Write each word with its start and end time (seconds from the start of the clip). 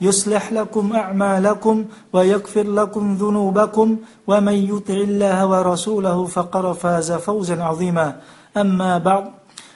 يصلح 0.00 0.52
لكم 0.52 0.92
أعمالكم 0.92 1.84
ويغفر 2.12 2.66
لكم 2.80 3.04
ذنوبكم 3.14 3.96
ومن 4.26 4.56
يطع 4.72 4.94
الله 4.94 5.46
ورسوله 5.46 6.18
فقد 6.26 6.72
فاز 6.72 7.12
فوزا 7.12 7.62
عظيما. 7.62 8.16
أما 8.56 8.98
بعد 8.98 9.24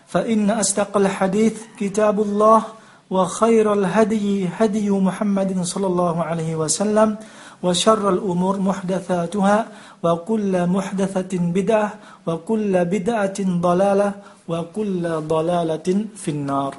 فإن 0.07 0.51
أصدق 0.51 0.97
الحديث 0.97 1.55
كتاب 1.81 2.21
الله 2.21 2.63
وخير 3.11 3.73
الهدي 3.73 4.49
هدي 4.59 4.91
محمد 4.91 5.63
صلى 5.63 5.87
الله 5.87 6.17
عليه 6.23 6.57
وسلم 6.57 7.17
وشر 7.63 8.05
الأمور 8.11 8.59
محدثاتها 8.59 9.59
وكل 10.03 10.67
محدثة 10.67 11.33
بدعة 11.39 11.91
وكل 12.27 12.73
بدعة 12.85 13.39
ضلالة 13.41 14.13
وكل 14.49 15.03
ضلالة 15.35 15.89
في 16.17 16.31
النار. 16.31 16.73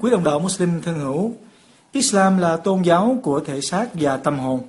Quý 0.00 0.10
đồng 0.10 0.24
đạo 0.24 0.40
Muslim 0.40 0.80
thân 0.84 1.00
hữu, 1.00 1.32
Islam 1.96 2.38
là 2.38 2.56
tôn 2.56 2.82
giáo 2.82 3.18
của 3.22 3.40
thể 3.40 3.60
xác 3.60 3.88
và 3.94 4.16
tâm 4.16 4.38
hồn. 4.38 4.60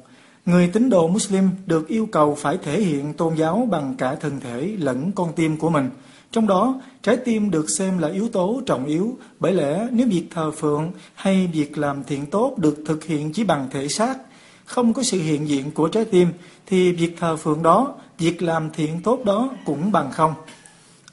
Người 0.46 0.68
tín 0.68 0.90
đồ 0.90 1.08
Muslim 1.08 1.50
được 1.66 1.88
yêu 1.88 2.06
cầu 2.12 2.36
phải 2.36 2.58
thể 2.64 2.82
hiện 2.82 3.14
tôn 3.14 3.36
giáo 3.36 3.68
bằng 3.72 3.96
cả 3.98 4.16
thân 4.16 4.40
thể 4.40 4.76
lẫn 4.80 5.12
con 5.12 5.34
tim 5.36 5.58
của 5.58 5.70
mình. 5.70 5.90
Trong 6.32 6.48
đó, 6.48 6.82
trái 7.04 7.18
tim 7.18 7.52
được 7.52 7.66
xem 7.78 7.98
là 7.98 8.08
yếu 8.08 8.30
tố 8.30 8.62
trọng 8.66 8.86
yếu, 8.86 9.18
bởi 9.40 9.54
lẽ 9.54 9.88
nếu 9.92 10.08
việc 10.08 10.28
thờ 10.36 10.52
phượng 10.52 10.92
hay 11.16 11.48
việc 11.48 11.78
làm 11.78 12.04
thiện 12.04 12.26
tốt 12.26 12.58
được 12.58 12.76
thực 12.86 13.04
hiện 13.04 13.34
chỉ 13.34 13.44
bằng 13.44 13.68
thể 13.72 13.88
xác, 13.88 14.18
không 14.66 14.94
có 14.94 15.04
sự 15.04 15.22
hiện 15.22 15.48
diện 15.50 15.72
của 15.72 15.88
trái 15.88 16.06
tim, 16.06 16.28
thì 16.66 16.92
việc 16.92 17.16
thờ 17.20 17.36
phượng 17.36 17.64
đó, 17.64 17.94
việc 18.18 18.42
làm 18.42 18.70
thiện 18.70 19.02
tốt 19.02 19.26
đó 19.26 19.50
cũng 19.66 19.92
bằng 19.92 20.12
không. 20.12 20.34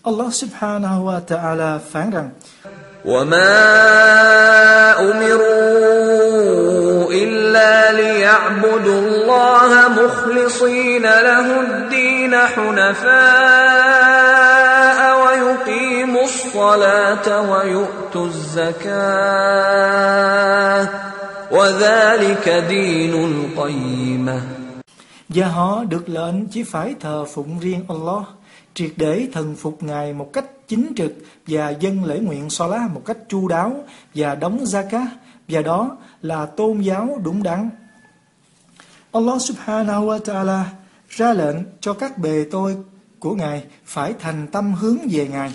Allah 0.02 0.34
subhanahu 0.34 1.04
wa 1.04 1.20
ta'ala 1.28 1.78
phán 1.78 2.10
rằng, 2.10 2.30
وما 3.04 5.00
أمروا 5.00 7.12
إلا 7.12 7.92
ليعبدوا 7.92 9.00
الله 9.00 9.88
مخلصين 9.88 11.02
له 11.02 11.60
الدين 11.60 12.36
حنفاء 12.36 13.14
ويقيموا 15.22 16.24
الصلاة 16.24 17.50
ويؤتوا 17.50 18.26
الزكاة 18.26 18.84
وذلك 21.50 22.48
دين 22.68 23.14
القيمة 23.14 24.40
Và 25.28 25.46
họ 25.46 25.84
được 25.88 26.08
lệnh 26.08 26.48
chỉ 26.48 26.62
phải 26.62 26.94
thờ 27.00 27.24
phụng 27.34 27.58
riêng 27.60 27.84
Allah, 27.88 28.22
triệt 28.74 28.90
để 28.96 29.26
thần 29.32 29.56
phục 29.56 29.82
Ngài 29.82 30.12
một 30.12 30.32
cách 30.32 30.44
chính 30.74 30.92
trực 30.96 31.12
và 31.46 31.70
dân 31.70 32.04
lễ 32.04 32.18
nguyện 32.18 32.50
Salah 32.50 32.90
một 32.90 33.02
cách 33.06 33.16
chu 33.28 33.48
đáo 33.48 33.84
và 34.14 34.34
đóng 34.34 34.64
zakat, 34.64 35.06
và 35.48 35.62
đó 35.62 35.96
là 36.22 36.46
tôn 36.46 36.80
giáo 36.80 37.20
đúng 37.24 37.42
đắn. 37.42 37.70
Allah 39.12 39.42
subhanahu 39.42 40.06
wa 40.06 40.18
ta'ala 40.18 40.62
ra 41.08 41.32
lệnh 41.32 41.56
cho 41.80 41.92
các 41.92 42.18
bề 42.18 42.44
tôi 42.50 42.76
của 43.18 43.34
Ngài 43.34 43.64
phải 43.84 44.14
thành 44.20 44.46
tâm 44.46 44.74
hướng 44.74 44.98
về 45.10 45.28
Ngài, 45.28 45.52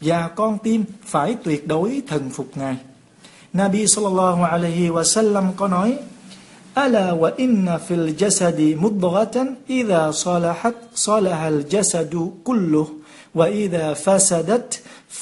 và 0.00 0.28
con 0.28 0.58
tim 0.58 0.84
phải 1.04 1.36
tuyệt 1.44 1.68
đối 1.68 2.02
thần 2.08 2.30
phục 2.30 2.46
Ngài. 2.54 2.76
Nabi 3.52 3.86
sallallahu 3.86 4.44
alaihi 4.44 4.88
wa 4.88 5.04
sallam 5.04 5.44
có 5.56 5.68
nói: 5.68 5.98
"Ala 6.74 7.12
wa 7.12 7.30
inna 7.36 7.78
fil 7.88 8.14
jasadi 8.16 8.80
mudghatan 8.80 9.54
idha 9.66 10.12
salahat 10.12 10.74
salaha 10.94 11.44
al 11.44 11.60
jasadu 11.70 12.30
kulluh." 12.44 12.99
وإذا 13.35 13.93
فسدت 13.93 14.81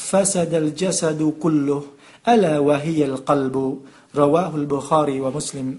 فسد 0.10 0.54
الجسد 0.54 1.34
كله 1.44 1.84
ألا 2.28 2.60
وهي 2.60 3.06
القلب 3.06 3.56
رواه 4.16 4.52
البخاري 4.56 5.20
ومسلم 5.20 5.76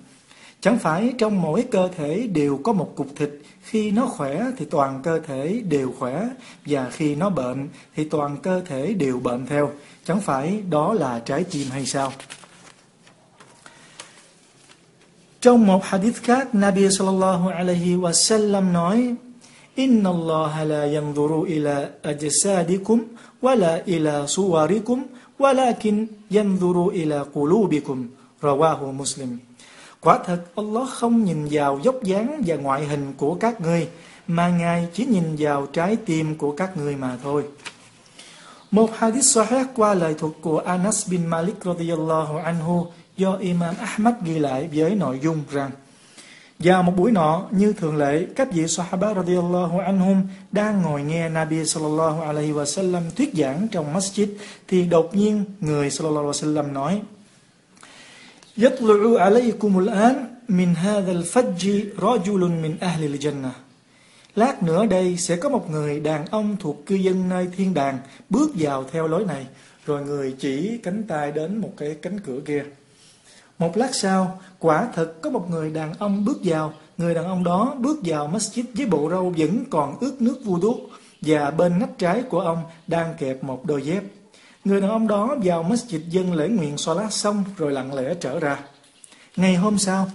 Chẳng 0.65 0.78
phải 0.78 1.12
trong 1.19 1.43
mỗi 1.43 1.65
cơ 1.71 1.88
thể 1.97 2.27
đều 2.27 2.60
có 2.65 2.72
một 2.72 2.93
cục 2.97 3.06
thịt, 3.16 3.31
khi 3.62 3.91
nó 3.91 4.06
khỏe 4.06 4.44
thì 4.59 4.65
toàn 4.65 5.00
cơ 5.03 5.19
thể 5.27 5.62
đều 5.69 5.93
khỏe, 5.99 6.28
và 6.66 6.91
khi 6.91 7.15
nó 7.15 7.31
bệnh 7.31 7.69
thì 7.97 8.05
toàn 8.05 8.37
cơ 8.43 8.60
thể 8.60 8.93
đều 8.93 9.19
bệnh 9.19 9.47
theo. 9.47 9.72
Chẳng 10.05 10.21
phải 10.21 10.62
đó 10.71 10.93
là 10.93 11.19
trái 11.19 11.44
tim 11.44 11.66
hay 11.71 11.87
sao? 11.87 12.12
Trong 15.41 15.66
một 15.66 15.84
hadith 15.84 16.22
khác, 16.22 16.55
Nabi 16.55 16.91
sallallahu 16.91 17.49
alaihi 17.49 17.97
wa 17.97 18.12
sallam 18.12 18.72
nói, 18.72 19.15
Inna 19.79 20.09
الله 20.12 20.53
la 20.67 20.84
yanzuru 20.85 21.47
ila 21.47 22.03
أجسادكم 22.03 23.00
ولا 23.41 23.88
ila 23.88 24.25
صوركم 24.25 25.00
ولكن 25.40 26.07
yanzuru 26.31 26.91
ila 26.91 27.23
qulubikum 27.31 27.97
رواه 28.44 28.91
مسلم 28.91 29.39
Quả 30.01 30.19
thật, 30.25 30.41
Allah 30.56 30.89
không 30.89 31.23
nhìn 31.23 31.47
vào 31.51 31.79
dốc 31.84 32.03
dáng 32.03 32.44
và 32.45 32.56
ngoại 32.56 32.85
hình 32.85 33.13
của 33.18 33.35
các 33.35 33.62
ngươi, 33.62 33.88
mà 34.28 34.50
Ngài 34.50 34.88
chỉ 34.94 35.06
nhìn 35.06 35.35
vào 35.39 35.66
trái 35.66 35.95
tim 35.95 36.35
của 36.35 36.51
các 36.51 36.78
ngươi 36.78 36.95
mà 36.95 37.18
thôi. 37.23 37.44
Một 38.72 38.89
hadith 38.97 39.23
sahih 39.23 39.66
qua 39.75 39.94
lời 39.94 40.13
thuật 40.13 40.34
của 40.41 40.59
Anas 40.59 41.09
bin 41.12 41.25
Malik 41.28 41.56
radiyallahu 41.66 42.38
anhu 42.38 42.88
do 43.18 43.38
Imam 43.39 43.75
Ahmad 43.75 44.13
ghi 44.23 44.39
lại 44.39 44.69
với 44.73 44.95
nội 44.95 45.19
dung 45.23 45.44
rằng 45.51 45.72
vào 46.59 46.82
một 46.82 46.93
buổi 46.97 47.12
nọ, 47.12 47.47
như 47.50 47.72
thường 47.72 47.97
lệ, 47.97 48.27
các 48.37 48.53
vị 48.53 48.69
Sahaba 48.69 49.15
radiyallahu 49.15 49.78
anhum 49.78 50.22
đang 50.53 50.82
ngồi 50.82 51.03
nghe 51.03 51.28
Nabi 51.28 51.65
sallallahu 51.65 52.22
alaihi 52.22 52.53
wa 52.53 52.65
sallam 52.65 53.03
thuyết 53.16 53.31
giảng 53.34 53.69
trong 53.71 53.94
masjid, 53.94 54.27
thì 54.69 54.84
đột 54.84 55.15
nhiên 55.15 55.44
người 55.60 55.91
sallallahu 55.91 56.27
alaihi 56.27 56.41
wa 56.41 56.55
sallam 56.55 56.72
nói 56.72 57.03
يطلع 58.59 59.22
عليكم 59.25 59.72
الآن 59.78 60.16
من 60.49 60.77
هذا 60.77 61.12
الفج 61.12 61.62
رجل 61.99 62.43
من 62.62 62.72
أهل 62.82 63.05
الجنة 63.05 63.50
Lát 64.37 64.62
nữa 64.62 64.87
đây 64.87 65.16
sẽ 65.16 65.37
có 65.37 65.49
một 65.49 65.71
người 65.71 66.00
đàn 66.00 66.27
ông 66.27 66.56
thuộc 66.60 66.87
cư 66.87 66.94
dân 66.94 67.28
nơi 67.28 67.49
thiên 67.56 67.75
đàng 67.75 67.99
bước 68.31 68.50
vào 68.55 68.84
theo 68.93 69.09
lối 69.09 69.25
này, 69.25 69.47
rồi 69.87 70.03
người 70.03 70.34
chỉ 70.38 70.78
cánh 70.82 71.03
tay 71.09 71.32
đến 71.32 71.56
một 71.56 71.72
cái 71.77 71.97
cánh 72.03 72.21
cửa 72.21 72.41
kia. 72.47 72.65
Một 73.59 73.78
lát 73.78 73.96
sau, 73.96 74.40
quả 74.59 74.88
thật 74.94 75.22
có 75.22 75.30
một 75.30 75.50
người 75.50 75.72
đàn 75.72 75.94
ông 75.94 76.25
bước 76.25 76.38
vào, 76.44 76.74
người 76.97 77.14
đàn 77.14 77.25
ông 77.25 77.44
đó 77.44 77.75
bước 77.80 78.00
vào 78.03 78.28
masjid 78.28 78.64
với 78.74 78.86
bộ 78.86 79.09
râu 79.09 79.34
vẫn 79.38 79.64
còn 79.70 80.00
ướt 80.00 80.22
nước 80.22 80.42
vu 80.46 80.58
đuốc, 80.58 80.78
và 81.22 81.51
bên 81.51 81.80
nách 81.80 81.98
trái 81.98 82.24
của 82.30 82.39
ông 82.39 82.63
đang 82.88 83.13
kẹp 83.18 83.44
một 83.44 83.66
đôi 83.66 83.81
dép. 83.81 84.04
Người 84.66 84.81
đàn 84.81 84.89
ông 84.89 85.07
đó 85.07 85.36
vào 85.44 85.63
masjid 85.63 86.00
dân 86.10 86.33
lễ 86.33 86.48
nguyện 86.48 86.78
salat 86.78 87.13
xong 87.13 87.44
rồi 87.57 87.72
lặng 87.72 87.94
lẽ 87.94 88.13
trở 88.19 88.39
ra. 88.39 88.60
Ngày 89.36 89.56
hôm 89.56 89.78
sau, 89.78 90.07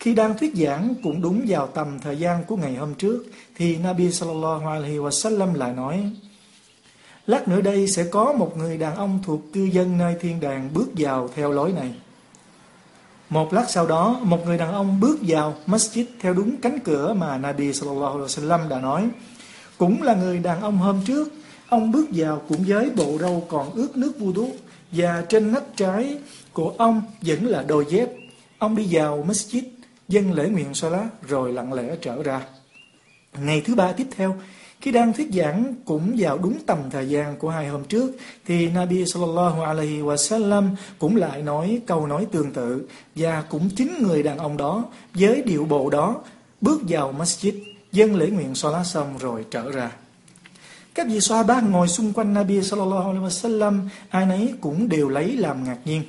khi 0.00 0.14
đang 0.14 0.38
thuyết 0.38 0.54
giảng 0.54 0.94
cũng 1.02 1.22
đúng 1.22 1.44
vào 1.48 1.66
tầm 1.66 1.98
thời 1.98 2.16
gian 2.18 2.44
của 2.44 2.56
ngày 2.56 2.74
hôm 2.74 2.94
trước, 2.94 3.24
thì 3.56 3.76
Nabi 3.76 4.12
sallallahu 4.12 4.68
alaihi 4.68 4.98
wasallam 4.98 5.54
lại 5.54 5.72
nói, 5.72 6.10
Lát 7.26 7.48
nữa 7.48 7.60
đây 7.60 7.88
sẽ 7.88 8.04
có 8.04 8.32
một 8.32 8.56
người 8.56 8.78
đàn 8.78 8.96
ông 8.96 9.18
thuộc 9.24 9.40
cư 9.52 9.64
dân 9.64 9.98
nơi 9.98 10.16
thiên 10.20 10.40
đàng 10.40 10.70
bước 10.74 10.88
vào 10.96 11.28
theo 11.34 11.52
lối 11.52 11.72
này. 11.72 11.94
Một 13.30 13.52
lát 13.52 13.70
sau 13.70 13.86
đó, 13.86 14.20
một 14.22 14.46
người 14.46 14.58
đàn 14.58 14.72
ông 14.72 15.00
bước 15.00 15.18
vào 15.22 15.54
masjid 15.66 16.04
theo 16.20 16.34
đúng 16.34 16.56
cánh 16.56 16.78
cửa 16.84 17.14
mà 17.14 17.38
Nabi 17.38 17.72
sallallahu 17.72 18.12
alaihi 18.12 18.26
wasallam 18.26 18.68
đã 18.68 18.80
nói. 18.80 19.08
Cũng 19.78 20.02
là 20.02 20.14
người 20.14 20.38
đàn 20.38 20.60
ông 20.60 20.78
hôm 20.78 21.00
trước, 21.06 21.32
ông 21.68 21.92
bước 21.92 22.06
vào 22.12 22.42
cũng 22.48 22.64
với 22.66 22.90
bộ 22.90 23.18
râu 23.20 23.46
còn 23.48 23.70
ướt 23.70 23.96
nước 23.96 24.12
vu 24.18 24.32
đuốc 24.32 24.50
và 24.92 25.24
trên 25.28 25.52
nách 25.52 25.76
trái 25.76 26.18
của 26.52 26.74
ông 26.78 27.02
vẫn 27.22 27.46
là 27.46 27.62
đôi 27.62 27.86
dép. 27.88 28.08
Ông 28.58 28.76
đi 28.76 28.88
vào 28.90 29.24
masjid, 29.28 29.62
dân 30.08 30.32
lễ 30.32 30.48
nguyện 30.48 30.74
salat 30.74 31.22
rồi 31.28 31.52
lặng 31.52 31.72
lẽ 31.72 31.96
trở 32.00 32.22
ra. 32.22 32.40
Ngày 33.42 33.62
thứ 33.64 33.74
ba 33.74 33.92
tiếp 33.92 34.06
theo, 34.16 34.36
khi 34.80 34.90
đang 34.90 35.12
thuyết 35.12 35.28
giảng 35.32 35.74
cũng 35.84 36.14
vào 36.18 36.38
đúng 36.38 36.58
tầm 36.66 36.78
thời 36.90 37.08
gian 37.08 37.36
của 37.36 37.50
hai 37.50 37.68
hôm 37.68 37.84
trước, 37.84 38.16
thì 38.46 38.68
Nabi 38.68 39.06
sallallahu 39.06 39.62
alaihi 39.62 40.00
wasallam 40.00 40.68
cũng 40.98 41.16
lại 41.16 41.42
nói 41.42 41.80
câu 41.86 42.06
nói 42.06 42.26
tương 42.32 42.52
tự 42.52 42.88
và 43.16 43.42
cũng 43.42 43.68
chính 43.76 44.02
người 44.02 44.22
đàn 44.22 44.38
ông 44.38 44.56
đó, 44.56 44.84
với 45.14 45.42
điệu 45.42 45.64
bộ 45.64 45.90
đó, 45.90 46.16
bước 46.60 46.80
vào 46.88 47.14
masjid 47.18 47.52
dân 47.92 48.16
lễ 48.16 48.26
nguyện 48.26 48.54
salat 48.54 48.86
xong 48.86 49.18
rồi 49.18 49.44
trở 49.50 49.70
ra. 49.70 49.90
Các 50.94 51.06
vị 51.10 51.20
Sahaba 51.20 51.60
ngồi 51.60 51.88
xung 51.88 52.12
quanh 52.12 52.34
Nabi 52.34 52.62
sallallahu 52.62 53.10
alaihi 53.10 53.26
wasallam, 53.26 53.88
ai 54.10 54.26
nấy 54.26 54.54
cũng 54.60 54.88
đều 54.88 55.08
lấy 55.08 55.36
làm 55.36 55.64
ngạc 55.64 55.78
nhiên. 55.84 56.02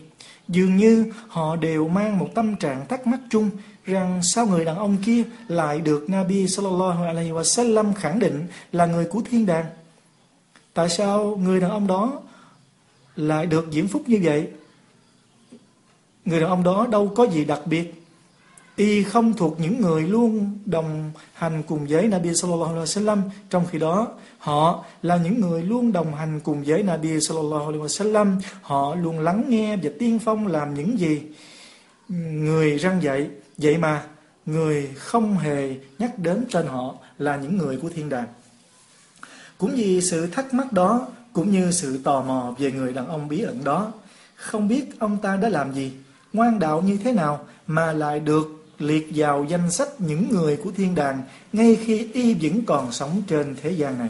Dường 0.47 0.77
như 0.77 1.11
họ 1.27 1.55
đều 1.55 1.87
mang 1.87 2.17
một 2.19 2.29
tâm 2.35 2.55
trạng 2.55 2.87
thắc 2.87 3.07
mắc 3.07 3.19
chung 3.29 3.49
rằng 3.87 4.19
sao 4.23 4.45
người 4.47 4.65
đàn 4.65 4.77
ông 4.77 4.97
kia 5.05 5.23
lại 5.47 5.81
được 5.81 6.09
Nabi 6.09 6.47
sallallahu 6.47 7.03
alaihi 7.03 7.31
wasallam 7.31 7.93
khẳng 7.93 8.19
định 8.19 8.47
là 8.71 8.85
người 8.85 9.05
của 9.05 9.21
thiên 9.31 9.45
đàng. 9.45 9.65
Tại 10.73 10.89
sao 10.89 11.35
người 11.43 11.59
đàn 11.59 11.71
ông 11.71 11.87
đó 11.87 12.21
lại 13.15 13.45
được 13.45 13.67
diễm 13.71 13.87
phúc 13.87 14.03
như 14.07 14.19
vậy? 14.23 14.47
Người 16.25 16.39
đàn 16.39 16.49
ông 16.49 16.63
đó 16.63 16.87
đâu 16.91 17.13
có 17.15 17.23
gì 17.23 17.45
đặc 17.45 17.61
biệt. 17.65 17.93
Y 18.75 19.03
không 19.03 19.33
thuộc 19.33 19.59
những 19.59 19.81
người 19.81 20.01
luôn 20.01 20.59
đồng 20.65 21.11
hành 21.33 21.63
cùng 21.67 21.85
với 21.89 22.07
Nabi 22.07 22.35
sallallahu 22.35 22.73
alaihi 22.73 22.85
wasallam, 22.85 23.21
trong 23.49 23.65
khi 23.71 23.79
đó 23.79 24.07
họ 24.37 24.85
là 25.01 25.17
những 25.17 25.41
người 25.41 25.63
luôn 25.63 25.91
đồng 25.91 26.15
hành 26.15 26.39
cùng 26.39 26.63
với 26.63 26.83
Nabi 26.83 27.19
sallallahu 27.21 27.65
alaihi 27.65 27.83
wasallam, 27.83 28.39
họ 28.61 28.95
luôn 28.95 29.19
lắng 29.19 29.43
nghe 29.47 29.77
và 29.77 29.89
tiên 29.99 30.19
phong 30.19 30.47
làm 30.47 30.73
những 30.73 30.99
gì 30.99 31.21
người 32.31 32.77
răng 32.77 33.03
dạy 33.03 33.29
Vậy 33.57 33.77
mà 33.77 34.03
người 34.45 34.91
không 34.97 35.37
hề 35.37 35.75
nhắc 35.99 36.19
đến 36.19 36.45
tên 36.51 36.67
họ 36.67 36.95
là 37.17 37.35
những 37.35 37.57
người 37.57 37.77
của 37.77 37.89
thiên 37.89 38.09
đàng. 38.09 38.27
Cũng 39.57 39.75
vì 39.75 40.01
sự 40.01 40.27
thắc 40.27 40.53
mắc 40.53 40.73
đó, 40.73 41.07
cũng 41.33 41.51
như 41.51 41.71
sự 41.71 41.97
tò 42.03 42.21
mò 42.21 42.55
về 42.57 42.71
người 42.71 42.93
đàn 42.93 43.07
ông 43.07 43.27
bí 43.27 43.41
ẩn 43.41 43.63
đó, 43.63 43.93
không 44.35 44.67
biết 44.67 44.99
ông 44.99 45.17
ta 45.21 45.37
đã 45.37 45.49
làm 45.49 45.73
gì, 45.73 45.91
ngoan 46.33 46.59
đạo 46.59 46.81
như 46.81 46.97
thế 47.03 47.11
nào 47.11 47.45
mà 47.67 47.93
lại 47.93 48.19
được 48.19 48.65
liệt 48.79 49.07
vào 49.15 49.45
danh 49.49 49.71
sách 49.71 49.89
những 49.97 50.29
người 50.31 50.57
của 50.57 50.71
thiên 50.71 50.95
đàng 50.95 51.21
ngay 51.53 51.77
khi 51.85 52.07
y 52.13 52.33
vẫn 52.33 52.65
còn 52.65 52.91
sống 52.91 53.21
trên 53.27 53.55
thế 53.61 53.71
gian 53.71 53.99
này. 53.99 54.09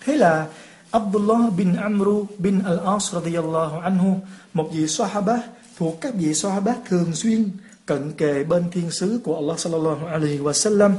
Thế 0.00 0.16
là 0.16 0.46
Abdullah 0.90 1.52
bin 1.56 1.74
Amru 1.74 2.26
bin 2.38 2.58
Al-As 2.58 3.20
radiyallahu 3.20 3.80
anhu, 3.80 4.20
một 4.54 4.70
vị 4.72 4.88
sahaba 4.88 5.42
thuộc 5.78 6.00
các 6.00 6.14
vị 6.14 6.34
sahaba 6.34 6.74
thường 6.88 7.14
xuyên 7.14 7.50
cận 7.88 8.12
kề 8.12 8.44
bên 8.44 8.64
thiên 8.70 8.90
sứ 8.90 9.20
của 9.24 9.34
Allah 9.34 9.58
sallallahu 9.58 10.06
alaihi 10.06 10.38
wasallam 10.38 10.90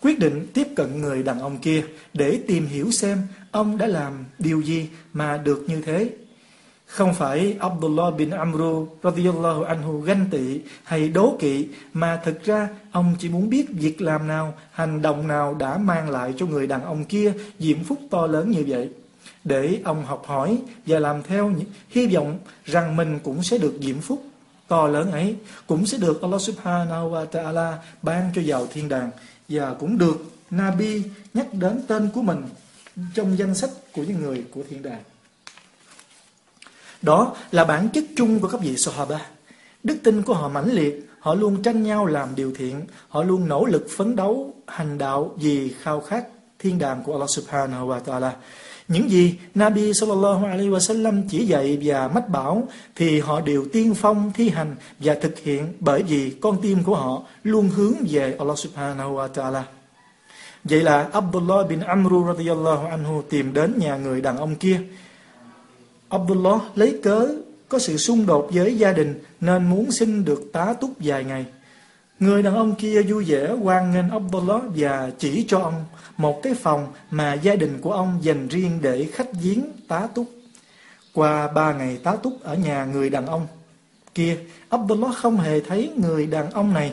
quyết 0.00 0.18
định 0.18 0.46
tiếp 0.54 0.68
cận 0.76 1.00
người 1.00 1.22
đàn 1.22 1.40
ông 1.40 1.58
kia 1.58 1.82
để 2.14 2.40
tìm 2.46 2.66
hiểu 2.66 2.90
xem 2.90 3.18
ông 3.50 3.78
đã 3.78 3.86
làm 3.86 4.24
điều 4.38 4.60
gì 4.60 4.88
mà 5.12 5.36
được 5.36 5.64
như 5.68 5.80
thế. 5.80 6.10
Không 6.86 7.14
phải 7.14 7.56
Abdullah 7.60 8.16
bin 8.16 8.30
Amru 8.30 8.88
radiyallahu 9.02 9.62
anhu 9.62 10.00
ganh 10.00 10.26
tị 10.30 10.60
hay 10.84 11.08
đố 11.08 11.36
kỵ 11.38 11.68
mà 11.92 12.20
thực 12.24 12.44
ra 12.44 12.68
ông 12.92 13.16
chỉ 13.18 13.28
muốn 13.28 13.50
biết 13.50 13.66
việc 13.70 14.00
làm 14.00 14.28
nào, 14.28 14.54
hành 14.70 15.02
động 15.02 15.28
nào 15.28 15.54
đã 15.54 15.78
mang 15.78 16.10
lại 16.10 16.34
cho 16.36 16.46
người 16.46 16.66
đàn 16.66 16.84
ông 16.84 17.04
kia 17.04 17.32
diễm 17.58 17.84
phúc 17.84 17.98
to 18.10 18.26
lớn 18.26 18.50
như 18.50 18.64
vậy. 18.66 18.88
Để 19.44 19.80
ông 19.84 20.04
học 20.04 20.22
hỏi 20.26 20.58
và 20.86 20.98
làm 20.98 21.22
theo 21.22 21.52
hy 21.88 22.06
vọng 22.06 22.38
rằng 22.64 22.96
mình 22.96 23.18
cũng 23.22 23.42
sẽ 23.42 23.58
được 23.58 23.74
diễm 23.80 24.00
phúc 24.00 24.22
to 24.68 24.86
lớn 24.86 25.10
ấy 25.10 25.36
cũng 25.66 25.86
sẽ 25.86 25.98
được 25.98 26.22
Allah 26.22 26.40
subhanahu 26.40 27.10
wa 27.10 27.26
ta'ala 27.26 27.72
ban 28.02 28.30
cho 28.34 28.42
vào 28.46 28.66
thiên 28.66 28.88
đàng 28.88 29.10
và 29.48 29.74
cũng 29.74 29.98
được 29.98 30.16
Nabi 30.50 31.02
nhắc 31.34 31.46
đến 31.54 31.82
tên 31.88 32.08
của 32.14 32.22
mình 32.22 32.42
trong 33.14 33.38
danh 33.38 33.54
sách 33.54 33.70
của 33.92 34.02
những 34.02 34.22
người 34.22 34.44
của 34.50 34.62
thiên 34.70 34.82
đàng. 34.82 35.02
Đó 37.02 37.36
là 37.50 37.64
bản 37.64 37.88
chất 37.88 38.04
chung 38.16 38.40
của 38.40 38.48
các 38.48 38.60
vị 38.60 38.76
Sahaba. 38.76 39.26
Đức 39.82 39.96
tin 40.04 40.22
của 40.22 40.34
họ 40.34 40.48
mãnh 40.48 40.72
liệt, 40.72 41.10
họ 41.20 41.34
luôn 41.34 41.62
tranh 41.62 41.82
nhau 41.82 42.06
làm 42.06 42.34
điều 42.34 42.52
thiện, 42.56 42.86
họ 43.08 43.22
luôn 43.22 43.48
nỗ 43.48 43.64
lực 43.64 43.86
phấn 43.96 44.16
đấu 44.16 44.54
hành 44.66 44.98
đạo 44.98 45.34
vì 45.36 45.74
khao 45.82 46.00
khát 46.00 46.24
thiên 46.58 46.78
đàng 46.78 47.02
của 47.04 47.12
Allah 47.12 47.30
subhanahu 47.30 47.88
wa 47.88 48.00
ta'ala. 48.02 48.30
Những 48.88 49.10
gì 49.10 49.34
Nabi 49.54 49.94
sallallahu 49.94 50.46
alaihi 50.46 50.70
wasallam 50.70 51.22
chỉ 51.28 51.46
dạy 51.46 51.78
và 51.82 52.08
mách 52.08 52.28
bảo 52.28 52.68
thì 52.96 53.20
họ 53.20 53.40
đều 53.40 53.64
tiên 53.72 53.94
phong 53.94 54.32
thi 54.34 54.48
hành 54.48 54.76
và 54.98 55.14
thực 55.14 55.38
hiện 55.38 55.72
bởi 55.80 56.02
vì 56.02 56.30
con 56.40 56.62
tim 56.62 56.84
của 56.84 56.94
họ 56.94 57.22
luôn 57.42 57.68
hướng 57.68 57.94
về 58.10 58.36
Allah 58.38 58.58
subhanahu 58.58 59.14
wa 59.16 59.28
ta'ala. 59.34 59.62
Vậy 60.64 60.82
là 60.82 61.08
Abdullah 61.12 61.68
bin 61.68 61.80
Amru 61.80 62.26
radiyallahu 62.26 62.86
anhu 62.86 63.22
tìm 63.22 63.52
đến 63.52 63.74
nhà 63.78 63.96
người 63.96 64.20
đàn 64.20 64.36
ông 64.36 64.54
kia. 64.54 64.80
Abdullah 66.08 66.60
lấy 66.74 66.98
cớ 67.02 67.28
có 67.68 67.78
sự 67.78 67.96
xung 67.96 68.26
đột 68.26 68.48
với 68.52 68.78
gia 68.78 68.92
đình 68.92 69.22
nên 69.40 69.70
muốn 69.70 69.90
xin 69.90 70.24
được 70.24 70.52
tá 70.52 70.74
túc 70.80 70.90
vài 70.98 71.24
ngày. 71.24 71.44
Người 72.20 72.42
đàn 72.42 72.54
ông 72.54 72.74
kia 72.74 73.02
vui 73.02 73.24
vẻ 73.24 73.48
hoan 73.62 73.92
nghênh 73.92 74.10
Abdullah 74.10 74.62
và 74.76 75.10
chỉ 75.18 75.44
cho 75.48 75.58
ông 75.58 75.84
một 76.16 76.40
cái 76.42 76.54
phòng 76.54 76.92
mà 77.10 77.34
gia 77.34 77.54
đình 77.54 77.80
của 77.80 77.92
ông 77.92 78.18
dành 78.22 78.48
riêng 78.48 78.78
để 78.82 79.08
khách 79.12 79.32
viếng 79.32 79.64
tá 79.88 80.08
túc. 80.14 80.26
Qua 81.12 81.48
ba 81.48 81.72
ngày 81.72 81.98
tá 82.02 82.16
túc 82.16 82.42
ở 82.42 82.54
nhà 82.54 82.84
người 82.84 83.10
đàn 83.10 83.26
ông 83.26 83.46
kia, 84.14 84.38
Abdullah 84.68 85.14
không 85.16 85.36
hề 85.36 85.60
thấy 85.60 85.92
người 85.96 86.26
đàn 86.26 86.50
ông 86.50 86.74
này 86.74 86.92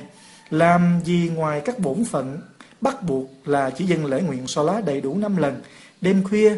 làm 0.49 0.99
gì 1.03 1.31
ngoài 1.35 1.61
các 1.65 1.79
bổn 1.79 2.05
phận 2.05 2.41
bắt 2.81 3.03
buộc 3.03 3.29
là 3.45 3.69
chỉ 3.69 3.85
dâng 3.85 4.05
lễ 4.05 4.21
nguyện 4.21 4.47
so 4.47 4.63
lá 4.63 4.81
đầy 4.85 5.01
đủ 5.01 5.17
năm 5.17 5.37
lần. 5.37 5.61
Đêm 6.01 6.23
khuya, 6.23 6.55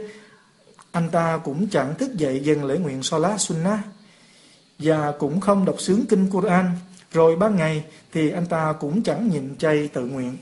anh 0.91 1.09
ta 1.09 1.37
cũng 1.37 1.67
chẳng 1.69 1.95
thức 1.95 2.15
dậy 2.15 2.39
dâng 2.43 2.65
lễ 2.65 2.77
nguyện 2.77 3.03
so 3.03 3.17
lá 3.17 3.37
sunnah 3.37 3.79
và 4.79 5.11
cũng 5.19 5.39
không 5.39 5.65
đọc 5.65 5.75
sướng 5.79 6.05
kinh 6.09 6.29
Quran. 6.29 6.71
Rồi 7.11 7.35
ban 7.35 7.55
ngày 7.55 7.83
thì 8.13 8.31
anh 8.31 8.45
ta 8.45 8.73
cũng 8.79 9.03
chẳng 9.03 9.29
nhịn 9.29 9.55
chay 9.57 9.87
tự 9.87 10.05
nguyện. 10.05 10.37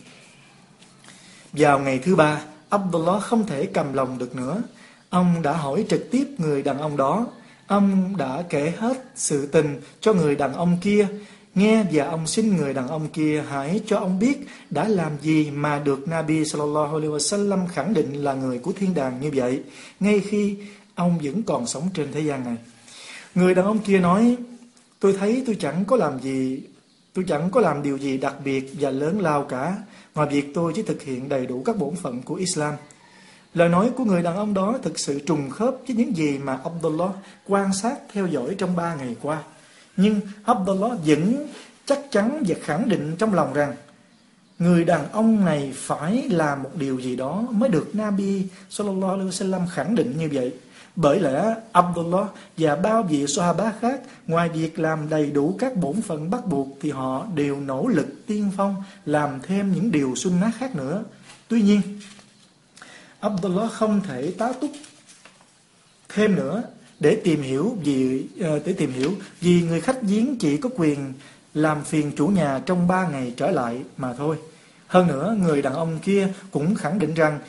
Vào 1.54 1.80
ngày 1.80 2.00
thứ 2.00 2.16
ba, 2.16 2.42
Abdullah 2.70 3.22
không 3.24 3.46
thể 3.46 3.66
cầm 3.66 3.94
lòng 3.94 4.18
được 4.18 4.36
nữa. 4.36 4.62
Ông 5.10 5.42
đã 5.42 5.54
hỏi 5.54 5.86
trực 5.90 6.12
tiếp 6.12 6.28
người 6.38 6.64
đàn 6.64 6.78
ông 6.80 6.98
đó. 6.98 7.28
Ông 7.68 8.18
đã 8.18 8.44
kể 8.50 8.74
hết 8.78 9.04
sự 9.16 9.46
tình 9.46 9.82
cho 10.02 10.14
người 10.14 10.36
đàn 10.36 10.54
ông 10.54 10.78
kia. 10.82 11.08
Nghe 11.56 11.86
và 11.92 12.06
ông 12.06 12.28
xin 12.28 12.58
người 12.58 12.74
đàn 12.74 12.88
ông 12.88 13.08
kia 13.08 13.44
hãy 13.50 13.82
cho 13.86 13.98
ông 13.98 14.20
biết 14.20 14.48
đã 14.70 14.88
làm 14.88 15.12
gì 15.22 15.52
mà 15.52 15.80
được 15.80 16.08
Nabi 16.08 16.46
sallallahu 16.46 16.96
alaihi 16.96 17.14
wasallam 17.14 17.68
khẳng 17.68 17.94
định 17.94 18.14
là 18.14 18.34
người 18.34 18.60
của 18.60 18.72
thiên 18.72 18.94
đàng 18.94 19.22
như 19.22 19.32
vậy, 19.34 19.64
ngay 20.00 20.20
khi 20.20 20.58
ông 20.96 21.20
vẫn 21.24 21.44
còn 21.44 21.68
sống 21.68 21.90
trên 21.94 22.08
thế 22.12 22.20
gian 22.20 22.46
này. 22.46 22.56
Người 23.36 23.56
đàn 23.56 23.66
ông 23.66 23.80
kia 23.80 24.00
nói, 24.00 24.38
tôi 25.00 25.14
thấy 25.14 25.44
tôi 25.46 25.58
chẳng 25.60 25.86
có 25.86 25.96
làm 25.96 26.20
gì, 26.20 26.64
tôi 27.14 27.26
chẳng 27.28 27.50
có 27.52 27.62
làm 27.62 27.84
điều 27.84 27.98
gì 27.98 28.18
đặc 28.18 28.36
biệt 28.44 28.74
và 28.80 28.92
lớn 28.92 29.22
lao 29.22 29.44
cả. 29.44 29.76
Ngoài 30.16 30.28
việc 30.32 30.54
tôi 30.54 30.74
chỉ 30.76 30.82
thực 30.82 31.02
hiện 31.02 31.30
đầy 31.30 31.46
đủ 31.46 31.64
các 31.66 31.78
bổn 31.78 31.96
phận 31.96 32.22
của 32.22 32.36
Islam. 32.36 32.74
Lời 33.54 33.70
nói 33.70 33.92
của 33.96 34.04
người 34.04 34.24
đàn 34.24 34.36
ông 34.36 34.54
đó 34.54 34.78
thực 34.84 35.00
sự 35.00 35.20
trùng 35.20 35.50
khớp 35.50 35.76
với 35.88 35.96
những 35.96 36.18
gì 36.18 36.38
mà 36.38 36.60
Abdullah 36.64 37.12
quan 37.48 37.74
sát 37.74 37.96
theo 38.14 38.28
dõi 38.28 38.56
trong 38.58 38.76
ba 38.76 38.96
ngày 38.96 39.16
qua. 39.22 39.44
Nhưng 39.98 40.22
Abdullah 40.44 40.92
vẫn 41.06 41.48
chắc 41.86 42.00
chắn 42.12 42.44
và 42.48 42.56
khẳng 42.62 42.90
định 42.90 43.16
trong 43.20 43.34
lòng 43.34 43.54
rằng 43.54 43.76
người 44.60 44.84
đàn 44.84 45.12
ông 45.12 45.46
này 45.46 45.72
phải 45.76 46.24
làm 46.30 46.64
một 46.64 46.72
điều 46.76 47.00
gì 47.00 47.16
đó 47.16 47.48
mới 47.52 47.70
được 47.70 47.96
Nabi 47.96 48.48
Sallallahu 48.70 49.12
Alaihi 49.12 49.30
Wasallam 49.30 49.68
khẳng 49.68 49.96
định 49.96 50.14
như 50.18 50.30
vậy. 50.32 50.54
Bởi 50.96 51.20
lẽ 51.20 51.56
Abdullah 51.72 52.28
và 52.58 52.76
bao 52.76 53.04
vị 53.04 53.28
Sahaba 53.28 53.74
khác 53.82 54.02
ngoài 54.28 54.50
việc 54.50 54.80
làm 54.80 55.10
đầy 55.10 55.32
đủ 55.32 55.56
các 55.60 55.76
bổn 55.76 56.02
phận 56.02 56.30
bắt 56.30 56.46
buộc 56.46 56.68
thì 56.82 56.92
họ 56.92 57.26
đều 57.36 57.60
nỗ 57.60 57.88
lực 57.88 58.08
tiên 58.28 58.52
phong 58.58 58.84
làm 59.06 59.40
thêm 59.42 59.74
những 59.74 59.92
điều 59.92 60.16
sunnah 60.16 60.56
khác 60.58 60.76
nữa. 60.76 61.04
Tuy 61.48 61.62
nhiên, 61.62 61.82
Abdullah 63.20 63.72
không 63.72 64.02
thể 64.02 64.34
tá 64.38 64.54
túc 64.62 64.72
thêm 66.10 66.36
nữa 66.36 66.64
để 67.00 67.22
tìm 67.24 67.42
hiểu 67.42 67.78
vì 67.84 68.28
ờ, 68.40 68.60
để 68.66 68.74
tìm 68.74 68.92
hiểu 68.92 69.14
vì 69.42 69.62
người 69.62 69.82
khách 69.82 70.02
giếng 70.02 70.36
chỉ 70.40 70.58
có 70.58 70.70
quyền 70.76 71.14
làm 71.54 71.84
phiền 71.84 72.12
chủ 72.18 72.28
nhà 72.28 72.62
trong 72.66 72.88
ba 72.88 73.08
ngày 73.08 73.34
trở 73.38 73.52
lại 73.52 73.82
mà 73.98 74.14
thôi. 74.14 74.38
Hơn 74.88 75.08
nữa, 75.08 75.38
người 75.40 75.62
đàn 75.62 75.74
ông 75.74 76.00
kia 76.00 76.28
cũng 76.52 76.76
khẳng 76.76 77.00
định 77.00 77.14
rằng 77.14 77.40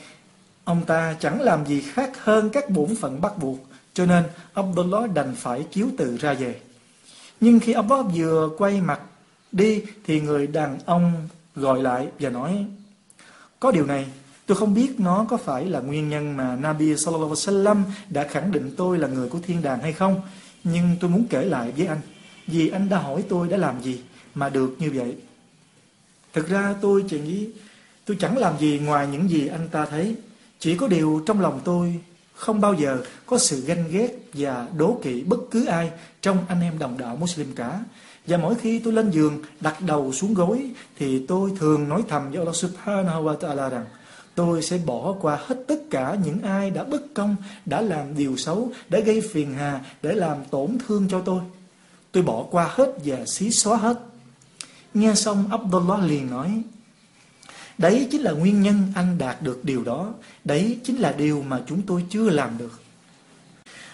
Ông 0.65 0.85
ta 0.85 1.15
chẳng 1.19 1.41
làm 1.41 1.65
gì 1.65 1.81
khác 1.81 2.11
hơn 2.23 2.49
các 2.49 2.69
bổn 2.69 2.95
phận 2.95 3.21
bắt 3.21 3.37
buộc, 3.37 3.59
cho 3.93 4.05
nên 4.05 4.23
Abdullah 4.53 5.13
đành 5.13 5.35
phải 5.35 5.65
chiếu 5.71 5.87
từ 5.97 6.17
ra 6.17 6.33
về. 6.33 6.59
Nhưng 7.39 7.59
khi 7.59 7.73
Abdullah 7.73 8.05
vừa 8.15 8.49
quay 8.57 8.81
mặt 8.81 8.99
đi 9.51 9.83
thì 10.05 10.21
người 10.21 10.47
đàn 10.47 10.77
ông 10.85 11.27
gọi 11.55 11.81
lại 11.81 12.07
và 12.19 12.29
nói 12.29 12.65
Có 13.59 13.71
điều 13.71 13.85
này, 13.85 14.05
tôi 14.45 14.57
không 14.57 14.73
biết 14.73 14.99
nó 14.99 15.25
có 15.29 15.37
phải 15.37 15.65
là 15.65 15.79
nguyên 15.79 16.09
nhân 16.09 16.37
mà 16.37 16.55
Nabi 16.55 16.97
Sallallahu 16.97 17.33
Alaihi 17.47 17.63
Wasallam 17.63 17.81
đã 18.09 18.27
khẳng 18.27 18.51
định 18.51 18.71
tôi 18.77 18.97
là 18.97 19.07
người 19.07 19.29
của 19.29 19.39
thiên 19.43 19.61
đàng 19.61 19.79
hay 19.79 19.93
không, 19.93 20.21
nhưng 20.63 20.95
tôi 20.99 21.09
muốn 21.09 21.25
kể 21.29 21.45
lại 21.45 21.71
với 21.77 21.87
anh, 21.87 22.01
vì 22.47 22.69
anh 22.69 22.89
đã 22.89 22.97
hỏi 22.97 23.23
tôi 23.29 23.47
đã 23.47 23.57
làm 23.57 23.81
gì 23.81 24.01
mà 24.35 24.49
được 24.49 24.75
như 24.79 24.91
vậy. 24.91 25.15
Thực 26.33 26.49
ra 26.49 26.75
tôi 26.81 27.03
chỉ 27.09 27.19
nghĩ 27.19 27.47
Tôi 28.05 28.17
chẳng 28.19 28.37
làm 28.37 28.59
gì 28.59 28.79
ngoài 28.79 29.07
những 29.07 29.29
gì 29.29 29.47
anh 29.47 29.67
ta 29.71 29.85
thấy. 29.85 30.15
Chỉ 30.59 30.77
có 30.77 30.87
điều 30.87 31.23
trong 31.25 31.41
lòng 31.41 31.59
tôi 31.63 31.99
không 32.35 32.61
bao 32.61 32.73
giờ 32.73 32.97
có 33.25 33.37
sự 33.37 33.61
ganh 33.61 33.85
ghét 33.91 34.09
và 34.33 34.67
đố 34.77 34.99
kỵ 35.03 35.23
bất 35.23 35.39
cứ 35.51 35.65
ai 35.65 35.91
trong 36.21 36.37
anh 36.47 36.61
em 36.61 36.79
đồng 36.79 36.97
đạo 36.97 37.15
Muslim 37.15 37.55
cả. 37.55 37.79
Và 38.27 38.37
mỗi 38.37 38.55
khi 38.55 38.79
tôi 38.79 38.93
lên 38.93 39.11
giường 39.11 39.41
đặt 39.59 39.81
đầu 39.81 40.13
xuống 40.13 40.33
gối 40.33 40.71
thì 40.97 41.25
tôi 41.27 41.51
thường 41.59 41.89
nói 41.89 42.03
thầm 42.07 42.29
với 42.29 42.37
Allah 42.37 42.55
Subhanahu 42.55 43.23
wa 43.23 43.37
Ta'ala 43.37 43.69
rằng 43.69 43.85
tôi 44.35 44.61
sẽ 44.61 44.77
bỏ 44.77 45.15
qua 45.21 45.39
hết 45.45 45.55
tất 45.67 45.79
cả 45.89 46.17
những 46.25 46.41
ai 46.41 46.69
đã 46.69 46.83
bất 46.83 47.01
công, 47.13 47.35
đã 47.65 47.81
làm 47.81 48.17
điều 48.17 48.37
xấu, 48.37 48.71
đã 48.89 48.99
gây 48.99 49.21
phiền 49.21 49.53
hà, 49.53 49.81
để 50.01 50.13
làm 50.13 50.37
tổn 50.51 50.77
thương 50.87 51.07
cho 51.09 51.21
tôi. 51.21 51.41
Tôi 52.11 52.23
bỏ 52.23 52.45
qua 52.51 52.69
hết 52.71 52.93
và 53.05 53.25
xí 53.25 53.51
xóa 53.51 53.77
hết. 53.77 53.99
Nghe 54.93 55.15
xong 55.15 55.45
Abdullah 55.51 56.03
liền 56.03 56.29
nói 56.29 56.61
Đấy 57.77 58.07
chính 58.11 58.21
là 58.21 58.31
nguyên 58.31 58.61
nhân 58.61 58.83
anh 58.95 59.17
đạt 59.17 59.41
được 59.41 59.65
điều 59.65 59.83
đó. 59.83 60.13
Đấy 60.43 60.79
chính 60.83 60.95
là 60.95 61.11
điều 61.17 61.41
mà 61.41 61.61
chúng 61.67 61.81
tôi 61.81 62.03
chưa 62.09 62.29
làm 62.29 62.57
được. 62.57 62.81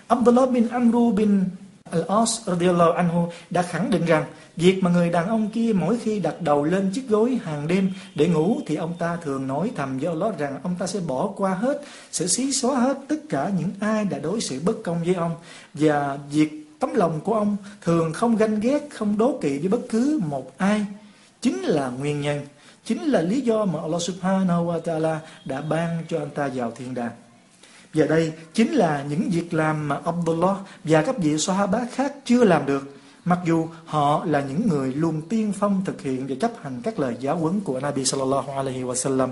Abdullah 0.07 0.49
bin 0.49 0.67
Amru 0.67 1.11
bin 1.11 1.43
Al-As 1.91 2.25
radiallahu 2.45 2.91
anhu 2.91 3.27
đã 3.49 3.61
khẳng 3.61 3.89
định 3.89 4.05
rằng 4.05 4.25
việc 4.55 4.83
mà 4.83 4.91
người 4.91 5.09
đàn 5.09 5.27
ông 5.27 5.49
kia 5.49 5.73
mỗi 5.73 5.97
khi 5.99 6.19
đặt 6.19 6.41
đầu 6.41 6.63
lên 6.63 6.91
chiếc 6.93 7.09
gối 7.09 7.39
hàng 7.43 7.67
đêm 7.67 7.91
để 8.15 8.27
ngủ 8.27 8.61
thì 8.65 8.75
ông 8.75 8.93
ta 8.99 9.15
thường 9.15 9.47
nói 9.47 9.71
thầm 9.75 9.99
với 9.99 10.07
Allah 10.07 10.37
rằng 10.37 10.59
ông 10.63 10.75
ta 10.79 10.87
sẽ 10.87 10.99
bỏ 10.99 11.27
qua 11.37 11.53
hết, 11.53 11.81
sẽ 12.11 12.27
xí 12.27 12.51
xóa 12.51 12.79
hết 12.79 12.97
tất 13.07 13.15
cả 13.29 13.51
những 13.59 13.69
ai 13.79 14.05
đã 14.05 14.19
đối 14.19 14.41
xử 14.41 14.61
bất 14.65 14.83
công 14.83 15.03
với 15.03 15.13
ông. 15.13 15.35
Và 15.73 16.17
việc 16.31 16.77
tấm 16.79 16.95
lòng 16.95 17.19
của 17.23 17.33
ông 17.33 17.57
thường 17.81 18.13
không 18.13 18.35
ganh 18.35 18.59
ghét, 18.59 18.87
không 18.91 19.17
đố 19.17 19.39
kỵ 19.41 19.57
với 19.57 19.69
bất 19.69 19.81
cứ 19.89 20.19
một 20.25 20.57
ai. 20.57 20.85
Chính 21.41 21.61
là 21.61 21.89
nguyên 21.89 22.21
nhân, 22.21 22.45
chính 22.85 23.03
là 23.03 23.21
lý 23.21 23.41
do 23.41 23.65
mà 23.65 23.81
Allah 23.81 24.01
Subhanahu 24.01 24.65
wa 24.71 24.79
Taala 24.79 25.19
đã 25.45 25.61
ban 25.61 26.03
cho 26.09 26.19
anh 26.19 26.29
ta 26.29 26.49
vào 26.53 26.71
thiên 26.71 26.93
đàng. 26.93 27.11
Và 27.93 28.05
đây 28.05 28.33
chính 28.53 28.71
là 28.71 29.03
những 29.09 29.29
việc 29.29 29.53
làm 29.53 29.87
mà 29.87 29.99
Abdullah 30.05 30.57
và 30.83 31.01
các 31.01 31.17
vị 31.17 31.37
Sahaba 31.37 31.79
khác 31.93 32.13
chưa 32.25 32.43
làm 32.43 32.65
được. 32.65 32.97
Mặc 33.25 33.39
dù 33.45 33.67
họ 33.85 34.25
là 34.25 34.41
những 34.41 34.67
người 34.67 34.93
luôn 34.93 35.21
tiên 35.29 35.53
phong 35.59 35.85
thực 35.85 36.01
hiện 36.01 36.27
và 36.27 36.35
chấp 36.41 36.51
hành 36.61 36.81
các 36.83 36.99
lời 36.99 37.15
giáo 37.19 37.37
huấn 37.37 37.59
của 37.59 37.79
Nabi 37.79 38.05
Sallallahu 38.05 38.51
Alaihi 38.51 38.83
Wasallam. 38.83 39.29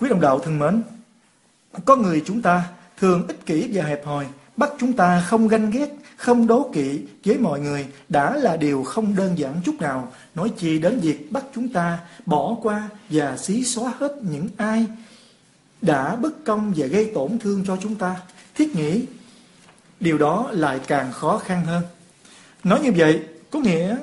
Quý 0.00 0.08
đồng 0.08 0.20
đạo 0.20 0.38
thân 0.38 0.58
mến, 0.58 0.82
có 1.84 1.96
người 1.96 2.22
chúng 2.26 2.42
ta 2.42 2.64
thường 2.98 3.26
ích 3.26 3.46
kỷ 3.46 3.70
và 3.72 3.84
hẹp 3.84 4.06
hòi, 4.06 4.26
bắt 4.60 4.70
chúng 4.78 4.92
ta 4.92 5.20
không 5.20 5.48
ganh 5.48 5.70
ghét, 5.70 5.88
không 6.16 6.46
đố 6.46 6.70
kỵ 6.72 7.00
với 7.24 7.38
mọi 7.38 7.60
người 7.60 7.86
đã 8.08 8.36
là 8.36 8.56
điều 8.56 8.82
không 8.82 9.16
đơn 9.16 9.38
giản 9.38 9.60
chút 9.64 9.74
nào, 9.80 10.12
nói 10.34 10.52
chi 10.56 10.78
đến 10.78 11.00
việc 11.00 11.32
bắt 11.32 11.44
chúng 11.54 11.68
ta 11.68 11.98
bỏ 12.26 12.56
qua 12.62 12.88
và 13.10 13.36
xí 13.36 13.64
xóa 13.64 13.92
hết 13.98 14.12
những 14.22 14.48
ai 14.56 14.86
đã 15.82 16.16
bất 16.16 16.44
công 16.44 16.72
và 16.76 16.86
gây 16.86 17.10
tổn 17.14 17.38
thương 17.38 17.64
cho 17.66 17.76
chúng 17.82 17.94
ta. 17.94 18.16
Thiết 18.54 18.76
nghĩ 18.76 19.04
điều 20.00 20.18
đó 20.18 20.48
lại 20.52 20.80
càng 20.86 21.12
khó 21.12 21.38
khăn 21.38 21.64
hơn. 21.64 21.82
Nói 22.64 22.80
như 22.82 22.92
vậy 22.96 23.20
có 23.50 23.58
nghĩa 23.58 23.96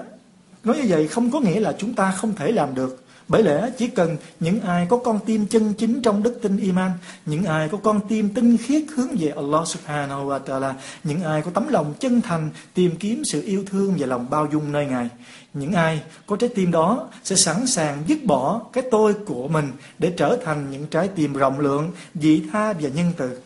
nói 0.64 0.78
như 0.78 0.86
vậy 0.90 1.08
không 1.08 1.32
có 1.32 1.40
nghĩa 1.40 1.60
là 1.60 1.76
chúng 1.78 1.94
ta 1.94 2.12
không 2.12 2.36
thể 2.36 2.52
làm 2.52 2.76
được. 2.76 3.04
Bởi 3.28 3.44
lẽ 3.44 3.70
chỉ 3.78 3.88
cần 3.88 4.18
những 4.40 4.62
ai 4.62 4.88
có 4.90 4.98
con 4.98 5.20
tim 5.26 5.46
chân 5.46 5.74
chính 5.74 6.02
trong 6.02 6.24
đức 6.24 6.40
tin 6.42 6.58
iman, 6.58 6.92
những 7.26 7.44
ai 7.44 7.70
có 7.70 7.78
con 7.78 8.00
tim 8.08 8.30
tinh 8.30 8.58
khiết 8.58 8.84
hướng 8.96 9.10
về 9.20 9.30
Allah 9.30 9.68
subhanahu 9.68 10.30
wa 10.30 10.40
ta'ala, 10.46 10.74
những 11.04 11.24
ai 11.24 11.42
có 11.42 11.52
tấm 11.52 11.68
lòng 11.68 11.94
chân 12.00 12.22
thành 12.22 12.50
tìm 12.74 12.96
kiếm 12.96 13.26
sự 13.26 13.42
yêu 13.42 13.64
thương 13.66 13.96
và 14.00 14.08
lòng 14.08 14.30
bao 14.30 14.48
dung 14.52 14.72
nơi 14.72 14.86
Ngài, 14.86 15.10
những 15.54 15.74
ai 15.74 16.02
có 16.26 16.36
trái 16.36 16.50
tim 16.56 16.72
đó 16.72 17.10
sẽ 17.24 17.36
sẵn 17.36 17.68
sàng 17.68 18.04
dứt 18.08 18.24
bỏ 18.26 18.62
cái 18.74 18.84
tôi 18.92 19.14
của 19.14 19.48
mình 19.48 19.72
để 20.00 20.14
trở 20.18 20.38
thành 20.46 20.72
những 20.72 20.88
trái 20.88 21.08
tim 21.08 21.34
rộng 21.34 21.60
lượng, 21.60 21.92
dị 22.16 22.44
tha 22.52 22.74
và 22.74 22.90
nhân 22.90 23.14
từ. 23.18 23.40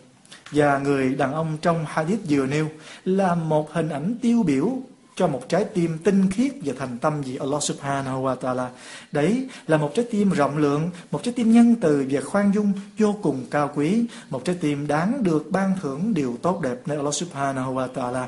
Và 0.51 0.77
người 0.77 1.15
đàn 1.15 1.33
ông 1.33 1.57
trong 1.61 1.85
hadith 1.87 2.19
vừa 2.29 2.45
nêu 2.45 2.67
là 3.05 3.35
một 3.35 3.71
hình 3.71 3.89
ảnh 3.89 4.15
tiêu 4.21 4.43
biểu 4.43 4.77
cho 5.21 5.27
một 5.27 5.49
trái 5.49 5.65
tim 5.65 5.97
tinh 6.03 6.31
khiết 6.31 6.51
và 6.63 6.73
thành 6.79 6.97
tâm 6.97 7.21
vì 7.21 7.37
Allah 7.37 7.63
subhanahu 7.63 8.23
wa 8.23 8.35
ta'ala. 8.37 8.67
Đấy 9.11 9.47
là 9.67 9.77
một 9.77 9.91
trái 9.95 10.05
tim 10.11 10.29
rộng 10.29 10.57
lượng, 10.57 10.89
một 11.11 11.23
trái 11.23 11.33
tim 11.37 11.51
nhân 11.51 11.75
từ 11.81 12.05
và 12.09 12.21
khoan 12.21 12.51
dung 12.53 12.73
vô 12.97 13.15
cùng 13.21 13.45
cao 13.51 13.71
quý, 13.75 14.05
một 14.29 14.41
trái 14.45 14.55
tim 14.61 14.87
đáng 14.87 15.23
được 15.23 15.51
ban 15.51 15.73
thưởng 15.81 16.13
điều 16.13 16.37
tốt 16.41 16.61
đẹp 16.61 16.75
nơi 16.85 16.97
Allah 16.97 17.13
subhanahu 17.13 17.73
wa 17.73 17.87
ta'ala. 17.93 18.25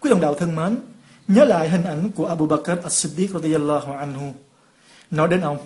Quý 0.00 0.10
đồng 0.10 0.20
đạo 0.20 0.34
thân 0.34 0.56
mến, 0.56 0.76
nhớ 1.28 1.44
lại 1.44 1.68
hình 1.68 1.84
ảnh 1.84 2.10
của 2.10 2.26
Abu 2.26 2.46
Bakr 2.46 2.70
as-Siddiq 2.70 3.28
radiyallahu 3.28 3.92
anhu. 3.92 4.32
Nói 5.10 5.28
đến 5.28 5.40
ông 5.40 5.58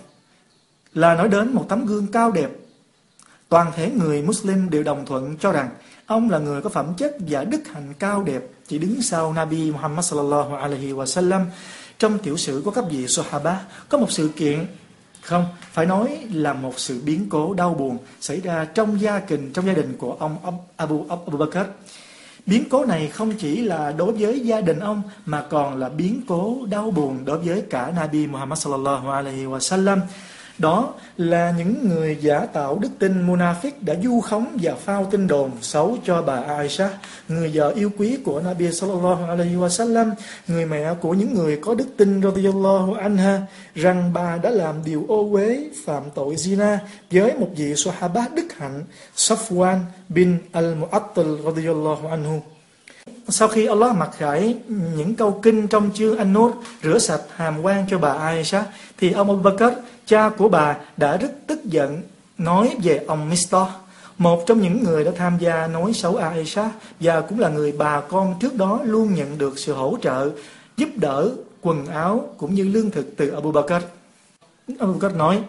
là 0.93 1.15
nói 1.15 1.27
đến 1.29 1.53
một 1.53 1.65
tấm 1.69 1.85
gương 1.85 2.07
cao 2.07 2.31
đẹp. 2.31 2.49
Toàn 3.49 3.71
thể 3.75 3.91
người 3.91 4.21
Muslim 4.21 4.69
đều 4.69 4.83
đồng 4.83 5.05
thuận 5.05 5.37
cho 5.37 5.51
rằng 5.51 5.69
ông 6.05 6.29
là 6.29 6.39
người 6.39 6.61
có 6.61 6.69
phẩm 6.69 6.93
chất 6.97 7.15
và 7.19 7.43
đức 7.43 7.67
hạnh 7.67 7.93
cao 7.99 8.23
đẹp 8.23 8.41
chỉ 8.69 8.77
đứng 8.77 9.01
sau 9.01 9.33
Nabi 9.33 9.71
Muhammad 9.71 10.05
sallallahu 10.05 10.55
alaihi 10.55 10.93
wasallam 10.93 11.45
trong 11.99 12.17
tiểu 12.17 12.37
sử 12.37 12.61
của 12.65 12.71
các 12.71 12.85
vị 12.89 13.07
Sahaba, 13.07 13.61
có 13.89 13.97
một 13.97 14.11
sự 14.11 14.29
kiện, 14.35 14.65
không, 15.21 15.45
phải 15.71 15.85
nói 15.85 16.27
là 16.33 16.53
một 16.53 16.79
sự 16.79 17.01
biến 17.05 17.27
cố 17.29 17.53
đau 17.53 17.73
buồn 17.73 17.97
xảy 18.21 18.41
ra 18.41 18.65
trong 18.65 19.01
gia 19.01 19.19
đình 19.19 19.53
trong 19.53 19.65
gia 19.65 19.73
đình 19.73 19.95
của 19.97 20.15
ông 20.19 20.37
Abu 20.77 21.05
Abu 21.09 21.37
Bakr. 21.37 21.57
Biến 22.45 22.63
cố 22.69 22.85
này 22.85 23.07
không 23.07 23.31
chỉ 23.31 23.61
là 23.61 23.91
đối 23.91 24.11
với 24.11 24.39
gia 24.39 24.61
đình 24.61 24.79
ông, 24.79 25.01
mà 25.25 25.45
còn 25.49 25.77
là 25.77 25.89
biến 25.89 26.21
cố 26.27 26.57
đau 26.69 26.91
buồn 26.91 27.25
đối 27.25 27.37
với 27.37 27.63
cả 27.69 27.91
Nabi 27.95 28.27
Muhammad 28.27 28.59
sallallahu 28.59 29.09
alaihi 29.09 29.45
wasallam 29.45 29.99
đó 30.59 30.93
là 31.17 31.53
những 31.57 31.89
người 31.89 32.17
giả 32.21 32.39
tạo 32.39 32.79
đức 32.81 32.89
tin 32.99 33.27
Munafik 33.27 33.71
đã 33.81 33.95
du 34.03 34.21
khống 34.21 34.57
và 34.61 34.73
phao 34.75 35.05
tin 35.11 35.27
đồn 35.27 35.51
xấu 35.61 35.97
cho 36.05 36.21
bà 36.21 36.35
Aisha, 36.35 36.89
người 37.27 37.51
vợ 37.53 37.73
yêu 37.75 37.91
quý 37.97 38.17
của 38.25 38.39
Nabi 38.39 38.71
sallallahu 38.71 39.25
alaihi 39.25 39.55
wasallam, 39.55 40.11
người 40.47 40.65
mẹ 40.65 40.93
của 41.01 41.13
những 41.13 41.33
người 41.33 41.59
có 41.61 41.75
đức 41.75 41.87
tin 41.97 42.21
radiyallahu 42.21 42.93
anha 42.93 43.41
rằng 43.75 44.13
bà 44.13 44.37
đã 44.37 44.49
làm 44.49 44.75
điều 44.85 45.05
ô 45.07 45.29
uế 45.31 45.69
phạm 45.85 46.03
tội 46.15 46.35
zina 46.35 46.77
với 47.11 47.33
một 47.33 47.49
vị 47.55 47.75
sahaba 47.75 48.25
đức 48.35 48.53
hạnh 48.57 48.83
Safwan 49.15 49.77
bin 50.09 50.37
al-Mu'attal 50.53 51.43
radiyallahu 51.45 52.07
anhu. 52.07 52.41
Sau 53.27 53.47
khi 53.47 53.65
Allah 53.65 53.95
mặc 53.95 54.09
khải 54.17 54.57
những 54.67 55.15
câu 55.15 55.39
kinh 55.41 55.67
trong 55.67 55.89
chương 55.93 56.17
An-Nur 56.17 56.51
rửa 56.83 56.97
sạch 56.97 57.21
hàm 57.35 57.61
quan 57.61 57.85
cho 57.89 57.97
bà 57.97 58.09
Aisha 58.09 58.65
thì 58.97 59.11
ông 59.11 59.27
Abu 59.27 59.41
Bakr 59.41 59.77
cha 60.09 60.29
của 60.29 60.49
bà 60.49 60.77
đã 60.97 61.17
rất 61.17 61.31
tức 61.47 61.65
giận 61.65 62.01
nói 62.37 62.75
về 62.83 63.03
ông 63.07 63.29
Mister, 63.29 63.67
một 64.17 64.43
trong 64.45 64.61
những 64.61 64.83
người 64.83 65.03
đã 65.03 65.11
tham 65.15 65.37
gia 65.39 65.67
nói 65.67 65.93
xấu 65.93 66.15
Aisha 66.15 66.71
và 66.99 67.21
cũng 67.21 67.39
là 67.39 67.49
người 67.49 67.71
bà 67.71 68.01
con 68.01 68.35
trước 68.39 68.55
đó 68.55 68.79
luôn 68.83 69.13
nhận 69.13 69.37
được 69.37 69.59
sự 69.59 69.73
hỗ 69.73 69.97
trợ, 70.01 70.29
giúp 70.77 70.89
đỡ 70.95 71.31
quần 71.61 71.85
áo 71.85 72.29
cũng 72.37 72.53
như 72.53 72.63
lương 72.63 72.91
thực 72.91 73.17
từ 73.17 73.29
Abu 73.29 73.51
Bakr. 73.51 73.73
Abu 74.79 74.93
Bakr 74.93 75.15
nói, 75.15 75.43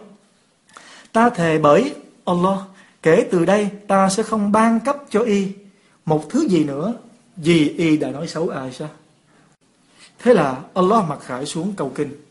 ta 1.11 1.29
thề 1.29 1.57
bởi 1.57 1.95
Allah, 2.25 2.57
kể 3.01 3.27
từ 3.31 3.45
đây 3.45 3.69
ta 3.87 4.09
sẽ 4.09 4.23
không 4.23 4.51
ban 4.51 4.79
cấp 4.79 4.97
cho 5.09 5.19
y 5.19 5.47
một 6.05 6.29
thứ 6.29 6.47
gì 6.47 6.63
nữa 6.63 6.93
vì 7.35 7.69
y 7.69 7.97
đã 7.97 8.09
nói 8.09 8.27
xấu 8.27 8.49
Aisha. 8.49 8.87
Thế 10.19 10.33
là 10.33 10.57
Allah 10.73 11.03
mặc 11.09 11.19
khải 11.21 11.45
xuống 11.45 11.73
cầu 11.77 11.91
kinh. 11.95 12.30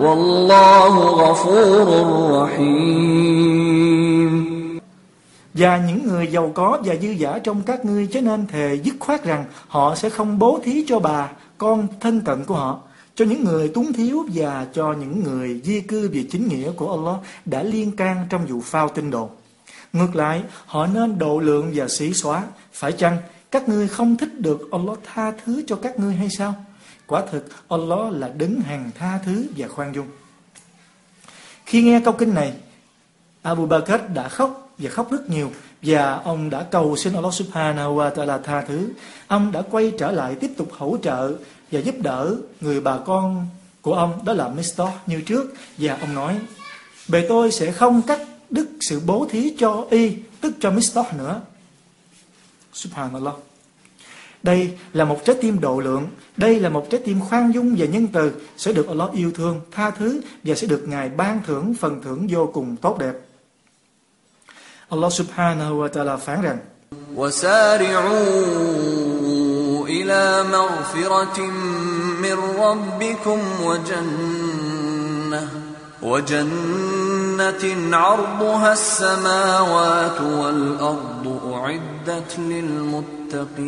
Wallahu 0.00 1.16
ghafurur 1.16 2.46
rahim 2.46 3.78
Và 5.54 5.76
những 5.76 6.08
người 6.08 6.26
giàu 6.26 6.52
có 6.54 6.78
và 6.84 6.94
dư 7.02 7.08
giả 7.08 7.38
trong 7.38 7.62
các 7.62 7.84
ngươi 7.84 8.08
cho 8.12 8.20
nên 8.20 8.46
thề 8.46 8.74
dứt 8.82 8.94
khoát 9.00 9.24
rằng 9.24 9.44
họ 9.68 9.94
sẽ 9.94 10.10
không 10.10 10.38
bố 10.38 10.60
thí 10.64 10.84
cho 10.88 10.98
bà, 10.98 11.28
con 11.58 11.86
thân 12.00 12.20
cận 12.20 12.44
của 12.44 12.54
họ, 12.54 12.80
cho 13.14 13.24
những 13.24 13.44
người 13.44 13.68
túng 13.68 13.92
thiếu 13.92 14.26
và 14.34 14.66
cho 14.72 14.92
những 14.92 15.24
người 15.24 15.60
di 15.64 15.80
cư 15.80 16.08
vì 16.12 16.22
chính 16.22 16.48
nghĩa 16.48 16.72
của 16.72 16.90
Allah 16.90 17.16
đã 17.44 17.62
liên 17.62 17.96
can 17.96 18.26
trong 18.30 18.46
vụ 18.46 18.60
phao 18.60 18.88
tin 18.88 19.10
đồn. 19.10 19.28
Ngược 19.92 20.16
lại, 20.16 20.42
họ 20.66 20.86
nên 20.86 21.18
độ 21.18 21.38
lượng 21.38 21.70
và 21.74 21.88
xí 21.88 22.14
xóa. 22.14 22.42
Phải 22.72 22.92
chăng 22.92 23.16
các 23.50 23.68
ngươi 23.68 23.88
không 23.88 24.16
thích 24.16 24.40
được 24.40 24.68
Allah 24.72 24.98
tha 25.14 25.32
thứ 25.44 25.62
cho 25.66 25.76
các 25.76 25.98
ngươi 25.98 26.14
hay 26.14 26.28
sao? 26.30 26.54
Quả 27.08 27.22
thực 27.30 27.44
Allah 27.68 28.12
là 28.12 28.28
đứng 28.28 28.60
hàng 28.60 28.90
tha 28.98 29.18
thứ 29.24 29.46
và 29.56 29.68
khoan 29.68 29.94
dung. 29.94 30.06
Khi 31.66 31.82
nghe 31.82 32.00
câu 32.04 32.14
kinh 32.14 32.34
này, 32.34 32.52
Abu 33.42 33.66
Bakr 33.66 33.92
đã 34.14 34.28
khóc 34.28 34.70
và 34.78 34.90
khóc 34.90 35.12
rất 35.12 35.30
nhiều 35.30 35.50
và 35.82 36.14
ông 36.14 36.50
đã 36.50 36.62
cầu 36.62 36.96
xin 36.96 37.12
Allah 37.12 37.34
Subhanahu 37.34 37.96
wa 37.96 38.10
Taala 38.10 38.38
tha 38.38 38.62
thứ. 38.62 38.88
Ông 39.26 39.52
đã 39.52 39.62
quay 39.70 39.92
trở 39.98 40.10
lại 40.10 40.34
tiếp 40.34 40.50
tục 40.56 40.68
hỗ 40.78 40.98
trợ 41.02 41.36
và 41.72 41.80
giúp 41.80 41.94
đỡ 41.98 42.36
người 42.60 42.80
bà 42.80 42.98
con 42.98 43.46
của 43.82 43.94
ông 43.94 44.24
đó 44.24 44.32
là 44.32 44.48
Mistah 44.48 45.08
như 45.08 45.20
trước 45.20 45.54
và 45.78 45.98
ông 46.00 46.14
nói 46.14 46.38
bề 47.08 47.26
tôi 47.28 47.52
sẽ 47.52 47.72
không 47.72 48.02
cắt 48.02 48.20
đứt 48.50 48.68
sự 48.80 49.00
bố 49.06 49.26
thí 49.30 49.54
cho 49.58 49.86
y 49.90 50.16
tức 50.40 50.54
cho 50.60 50.70
Mistah 50.70 51.14
nữa. 51.18 51.40
Subhanallah. 52.72 53.34
Đây 54.43 54.77
là 54.93 55.05
một 55.05 55.25
trái 55.25 55.35
tim 55.41 55.59
độ 55.59 55.79
lượng, 55.79 56.07
đây 56.37 56.59
là 56.59 56.69
một 56.69 56.87
trái 56.89 57.01
tim 57.05 57.19
khoan 57.19 57.53
dung 57.53 57.75
và 57.77 57.85
nhân 57.85 58.07
từ 58.13 58.31
sẽ 58.57 58.71
được 58.71 58.87
Allah 58.87 59.11
yêu 59.13 59.31
thương, 59.31 59.61
tha 59.71 59.91
thứ 59.91 60.21
và 60.43 60.55
sẽ 60.55 60.67
được 60.67 60.87
Ngài 60.87 61.09
ban 61.09 61.41
thưởng 61.47 61.73
phần 61.79 62.01
thưởng 62.03 62.27
vô 62.29 62.49
cùng 62.53 62.75
tốt 62.75 62.97
đẹp. 62.99 63.13
Allah 64.89 65.13
subhanahu 65.13 65.81
wa 65.81 65.89
ta'ala 65.89 66.17
phán 66.17 66.41
rằng 66.41 66.57
وسارعوا 67.15 68.17
إلى 69.87 70.43
مغفرة 70.51 71.39
من 72.21 72.37
ربكم 72.57 73.39
وجنة 73.63 75.43
وجنة 76.01 77.16
عرضها 77.94 78.72
السماوات 78.72 80.20
والأرض 80.20 81.40
أعدت 81.54 82.38
للمتقين 82.38 83.58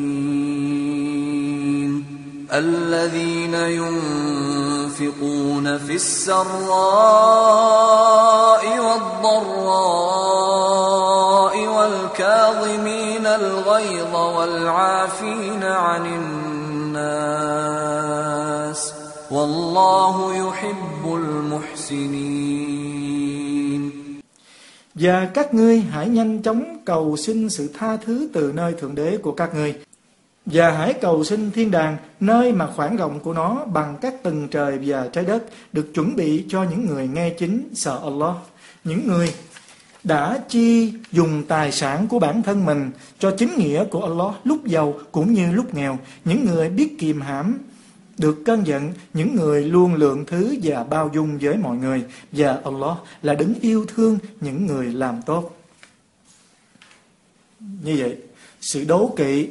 الذين 2.52 3.54
ينفقون 4.94 5.78
في 5.78 5.94
السراء 5.94 6.44
والضراء 8.78 10.06
والكاظمين 11.66 13.26
الغيظ 13.26 14.14
والعافين 14.14 15.62
عن 15.62 16.06
الناس 16.06 17.00
والله 19.30 20.34
يحب 20.34 21.14
المحسنين 21.14 22.79
Và 25.00 25.26
các 25.34 25.54
ngươi 25.54 25.80
hãy 25.80 26.08
nhanh 26.08 26.42
chóng 26.42 26.78
cầu 26.84 27.16
xin 27.16 27.50
sự 27.50 27.70
tha 27.78 27.96
thứ 27.96 28.28
từ 28.32 28.52
nơi 28.54 28.74
Thượng 28.74 28.94
Đế 28.94 29.16
của 29.16 29.32
các 29.32 29.54
ngươi. 29.54 29.74
Và 30.46 30.70
hãy 30.70 30.92
cầu 30.92 31.24
xin 31.24 31.50
thiên 31.50 31.70
đàng, 31.70 31.96
nơi 32.20 32.52
mà 32.52 32.66
khoảng 32.76 32.96
rộng 32.96 33.20
của 33.20 33.32
nó 33.32 33.64
bằng 33.64 33.96
các 34.00 34.22
tầng 34.22 34.48
trời 34.48 34.78
và 34.86 35.08
trái 35.12 35.24
đất 35.24 35.44
được 35.72 35.94
chuẩn 35.94 36.16
bị 36.16 36.44
cho 36.48 36.64
những 36.70 36.86
người 36.86 37.08
nghe 37.08 37.30
chính 37.30 37.68
sợ 37.74 38.00
Allah. 38.02 38.34
Những 38.84 39.08
người 39.08 39.34
đã 40.04 40.38
chi 40.48 40.92
dùng 41.12 41.42
tài 41.48 41.72
sản 41.72 42.06
của 42.08 42.18
bản 42.18 42.42
thân 42.42 42.64
mình 42.64 42.90
cho 43.18 43.30
chính 43.38 43.56
nghĩa 43.56 43.84
của 43.84 44.02
Allah 44.02 44.34
lúc 44.44 44.66
giàu 44.66 44.94
cũng 45.12 45.32
như 45.32 45.52
lúc 45.52 45.74
nghèo. 45.74 45.98
Những 46.24 46.44
người 46.44 46.68
biết 46.68 46.98
kiềm 46.98 47.20
hãm 47.20 47.58
được 48.20 48.44
cân 48.44 48.64
giận, 48.64 48.92
những 49.14 49.34
người 49.34 49.64
luôn 49.64 49.94
lượng 49.94 50.24
thứ 50.26 50.56
và 50.62 50.84
bao 50.84 51.10
dung 51.14 51.38
với 51.38 51.56
mọi 51.56 51.76
người. 51.76 52.04
Và 52.32 52.60
Allah 52.64 52.96
là 53.22 53.34
đứng 53.34 53.54
yêu 53.60 53.84
thương 53.94 54.18
những 54.40 54.66
người 54.66 54.86
làm 54.86 55.22
tốt. 55.26 55.56
Như 57.60 57.96
vậy, 57.98 58.16
sự 58.60 58.84
đố 58.84 59.14
kỵ 59.16 59.48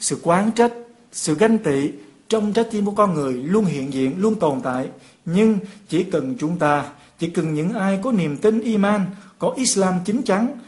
sự 0.00 0.18
quán 0.22 0.50
trách, 0.52 0.72
sự 1.12 1.34
ganh 1.34 1.58
tị 1.58 1.90
trong 2.28 2.52
trái 2.52 2.64
tim 2.70 2.84
của 2.84 2.92
con 2.92 3.14
người 3.14 3.32
luôn 3.32 3.64
hiện 3.64 3.92
diện, 3.92 4.14
luôn 4.18 4.34
tồn 4.34 4.60
tại. 4.60 4.88
Nhưng 5.24 5.58
chỉ 5.88 6.04
cần 6.04 6.34
chúng 6.38 6.58
ta, 6.58 6.84
chỉ 7.18 7.30
cần 7.30 7.54
những 7.54 7.72
ai 7.72 7.98
có 8.02 8.12
niềm 8.12 8.36
tin 8.36 8.60
iman, 8.60 9.06
có 9.38 9.52
Islam 9.56 9.94
chính 10.04 10.22
chắn, 10.22 10.58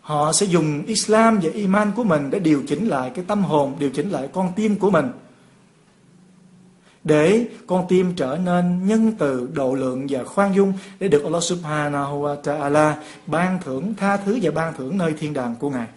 họ 0.00 0.32
sẽ 0.32 0.46
dùng 0.46 0.86
Islam 0.86 1.40
và 1.42 1.50
iman 1.54 1.92
của 1.96 2.04
mình 2.04 2.30
để 2.30 2.38
điều 2.38 2.62
chỉnh 2.68 2.88
lại 2.88 3.10
cái 3.14 3.24
tâm 3.28 3.44
hồn, 3.44 3.76
điều 3.78 3.90
chỉnh 3.90 4.10
lại 4.10 4.28
con 4.32 4.52
tim 4.56 4.76
của 4.76 4.90
mình 4.90 5.06
Để 7.03 7.45
con 7.67 7.85
tim 7.89 8.15
trở 8.15 8.37
nên 8.45 8.87
nhân 8.87 9.11
từ, 9.19 9.49
độ 9.53 9.75
lượng 9.75 10.07
và 10.09 10.23
khoan 10.23 10.55
dung 10.55 10.73
để 10.99 11.07
được 11.07 11.23
Allah 11.23 11.43
subhanahu 11.43 12.21
wa 12.21 12.41
ta'ala 12.41 12.93
ban 13.27 13.59
thưởng, 13.65 13.93
tha 13.97 14.17
thứ 14.17 14.39
và 14.41 14.51
ban 14.51 14.73
thưởng 14.73 14.97
nơi 14.97 15.13
thiên 15.19 15.33
đàng 15.33 15.55
của 15.59 15.69
Ngài. 15.69 15.87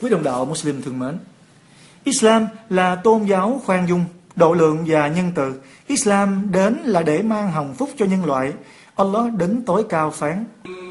Quý 0.00 0.10
đồng 0.10 0.22
đạo 0.22 0.44
Muslim 0.44 0.82
thương 0.82 0.98
mến, 0.98 1.18
Islam 2.04 2.46
là 2.70 2.94
tôn 2.94 3.24
giáo 3.24 3.60
khoan 3.64 3.88
dung, 3.88 4.04
độ 4.36 4.52
lượng 4.52 4.84
và 4.86 5.08
nhân 5.08 5.32
từ. 5.34 5.54
Islam 5.86 6.52
đến 6.52 6.76
là 6.84 7.02
để 7.02 7.22
mang 7.22 7.52
hồng 7.52 7.74
phúc 7.74 7.90
cho 7.98 8.06
nhân 8.06 8.24
loại. 8.24 8.52
Allah 8.96 9.32
đứng 9.32 9.62
tối 9.62 9.84
cao 9.88 10.10
phán. 10.10 10.44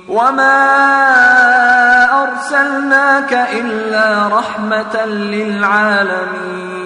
وما 0.10 0.58
أرسلناك 2.23 3.34
إلا 3.34 4.27
رحمة 4.27 5.05
للعالمين 5.05 6.78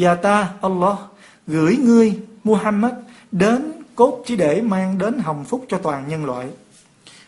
và 0.00 0.14
ta, 0.14 0.52
Allah, 0.60 0.98
gửi 1.46 1.76
ngươi, 1.76 2.14
Muhammad, 2.44 2.92
đến 3.32 3.72
cốt 3.94 4.22
chỉ 4.26 4.36
để 4.36 4.60
mang 4.60 4.98
đến 4.98 5.18
hồng 5.18 5.44
phúc 5.44 5.64
cho 5.68 5.78
toàn 5.78 6.08
nhân 6.08 6.24
loại. 6.24 6.48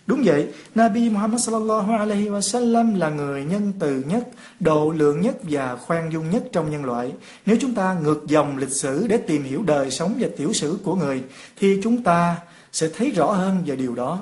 Đúng 0.07 0.23
vậy, 0.25 0.49
Nabi 0.75 1.11
Muhammad 1.11 1.45
sallallahu 1.45 1.93
alaihi 1.93 2.29
wasallam 2.29 2.99
là 2.99 3.09
người 3.09 3.45
nhân 3.45 3.73
từ 3.79 4.05
nhất, 4.09 4.29
độ 4.61 4.91
lượng 4.97 5.21
nhất 5.21 5.37
và 5.43 5.77
khoan 5.77 6.13
dung 6.13 6.31
nhất 6.31 6.43
trong 6.53 6.71
nhân 6.71 6.85
loại. 6.85 7.13
Nếu 7.47 7.57
chúng 7.61 7.75
ta 7.75 7.97
ngược 8.03 8.27
dòng 8.27 8.57
lịch 8.57 8.73
sử 8.73 9.07
để 9.07 9.17
tìm 9.17 9.45
hiểu 9.45 9.63
đời 9.63 9.91
sống 9.91 10.15
và 10.19 10.29
tiểu 10.37 10.53
sử 10.53 10.79
của 10.85 10.95
người, 10.95 11.23
thì 11.59 11.81
chúng 11.83 12.03
ta 12.03 12.37
sẽ 12.73 12.89
thấy 12.97 13.11
rõ 13.11 13.33
hơn 13.33 13.63
về 13.67 13.77
điều 13.77 13.95
đó. 13.95 14.19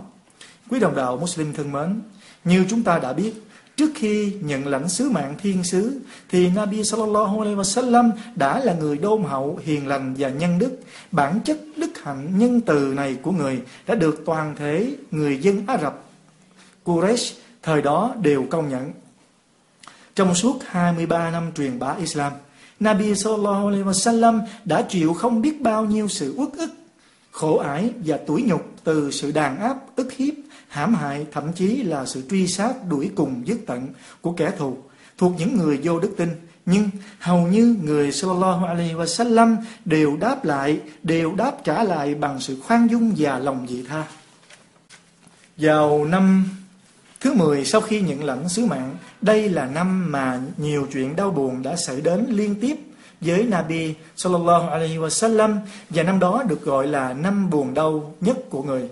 Quý 0.71 0.81
đồng 0.81 0.97
đạo 0.97 1.17
Muslim 1.17 1.53
thân 1.53 1.73
mến, 1.73 2.01
như 2.45 2.65
chúng 2.69 2.83
ta 2.83 2.99
đã 2.99 3.13
biết, 3.13 3.33
Trước 3.81 3.91
khi 3.95 4.33
nhận 4.41 4.67
lãnh 4.67 4.89
sứ 4.89 5.11
mạng 5.11 5.35
thiên 5.43 5.65
sứ 5.65 6.01
thì 6.29 6.51
Nabi 6.51 6.85
sallallahu 6.85 7.41
alaihi 7.41 7.57
wasallam 7.57 8.11
đã 8.35 8.59
là 8.65 8.75
người 8.75 8.99
đôn 8.99 9.23
hậu, 9.23 9.59
hiền 9.65 9.87
lành 9.87 10.15
và 10.19 10.29
nhân 10.29 10.59
đức. 10.59 10.79
Bản 11.13 11.41
chất 11.45 11.59
đức 11.77 11.91
hạnh 12.03 12.39
nhân 12.39 12.61
từ 12.61 12.93
này 12.97 13.17
của 13.23 13.33
người 13.33 13.61
đã 13.87 13.95
được 13.95 14.23
toàn 14.27 14.55
thể 14.57 14.97
người 15.11 15.39
dân 15.39 15.67
Ả 15.67 15.79
Rập 15.83 16.05
Quraysh 16.85 17.35
thời 17.63 17.83
đó 17.83 18.15
đều 18.23 18.47
công 18.51 18.69
nhận. 18.69 18.93
Trong 20.15 20.35
suốt 20.35 20.59
23 20.67 21.31
năm 21.31 21.51
truyền 21.57 21.79
bá 21.79 21.95
Islam, 21.99 22.33
Nabi 22.81 23.15
sallallahu 23.15 23.67
alaihi 23.67 23.85
wasallam 23.85 24.41
đã 24.65 24.83
chịu 24.83 25.15
không 25.15 25.43
biết 25.43 25.61
bao 25.61 25.85
nhiêu 25.85 26.09
sự 26.09 26.35
uất 26.37 26.53
ức, 26.53 26.71
khổ 27.31 27.59
ải 27.59 27.91
và 28.05 28.17
tủi 28.17 28.43
nhục 28.43 28.73
từ 28.85 29.11
sự 29.11 29.33
đàn 29.33 29.61
áp, 29.61 29.77
ức 29.97 30.13
hiếp 30.13 30.35
hãm 30.71 30.95
hại, 30.95 31.27
thậm 31.33 31.53
chí 31.53 31.83
là 31.83 32.07
sự 32.07 32.23
truy 32.31 32.47
sát 32.47 32.73
đuổi 32.89 33.11
cùng 33.15 33.43
dứt 33.47 33.59
tận 33.67 33.89
của 34.21 34.33
kẻ 34.33 34.53
thù 34.59 34.77
thuộc 35.19 35.33
những 35.39 35.57
người 35.57 35.81
vô 35.83 36.01
đức 36.01 36.15
tin. 36.17 36.29
Nhưng 36.67 36.91
hầu 37.19 37.47
như 37.47 37.77
người 37.83 38.13
sallallahu 38.13 38.67
alaihi 38.67 38.95
wasallam 38.95 39.57
đều 39.85 40.17
đáp 40.17 40.45
lại, 40.45 40.81
đều 41.03 41.35
đáp 41.35 41.53
trả 41.65 41.83
lại 41.83 42.15
bằng 42.15 42.41
sự 42.41 42.61
khoan 42.61 42.87
dung 42.91 43.15
và 43.17 43.39
lòng 43.39 43.67
dị 43.69 43.83
tha. 43.83 44.05
Vào 45.57 46.05
năm 46.05 46.45
thứ 47.21 47.33
10 47.35 47.65
sau 47.65 47.81
khi 47.81 48.01
nhận 48.01 48.25
lãnh 48.25 48.49
sứ 48.49 48.67
mạng, 48.67 48.97
đây 49.21 49.49
là 49.49 49.67
năm 49.67 50.13
mà 50.13 50.41
nhiều 50.57 50.87
chuyện 50.93 51.17
đau 51.17 51.31
buồn 51.31 51.63
đã 51.63 51.77
xảy 51.77 52.01
đến 52.01 52.27
liên 52.29 52.55
tiếp 52.61 52.77
với 53.21 53.45
Nabi 53.45 53.95
sallallahu 54.17 54.69
alaihi 54.69 54.97
wasallam 54.97 55.57
và 55.91 56.03
năm 56.03 56.19
đó 56.19 56.43
được 56.49 56.65
gọi 56.65 56.87
là 56.87 57.13
năm 57.13 57.51
buồn 57.51 57.75
đau 57.75 58.15
nhất 58.21 58.39
của 58.51 58.63
người. 58.63 58.89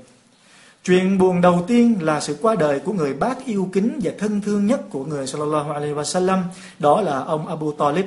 Chuyện 0.88 1.18
buồn 1.18 1.40
đầu 1.40 1.64
tiên 1.66 1.96
là 2.00 2.20
sự 2.20 2.36
qua 2.42 2.54
đời 2.54 2.80
của 2.80 2.92
người 2.92 3.14
bác 3.14 3.44
yêu 3.44 3.68
kính 3.72 4.00
và 4.02 4.12
thân 4.18 4.40
thương 4.40 4.66
nhất 4.66 4.80
của 4.90 5.04
người 5.04 5.26
sallallahu 5.26 5.72
alaihi 5.72 5.94
wasallam, 5.94 6.38
đó 6.78 7.00
là 7.00 7.18
ông 7.18 7.48
Abu 7.48 7.72
Talib. 7.72 8.04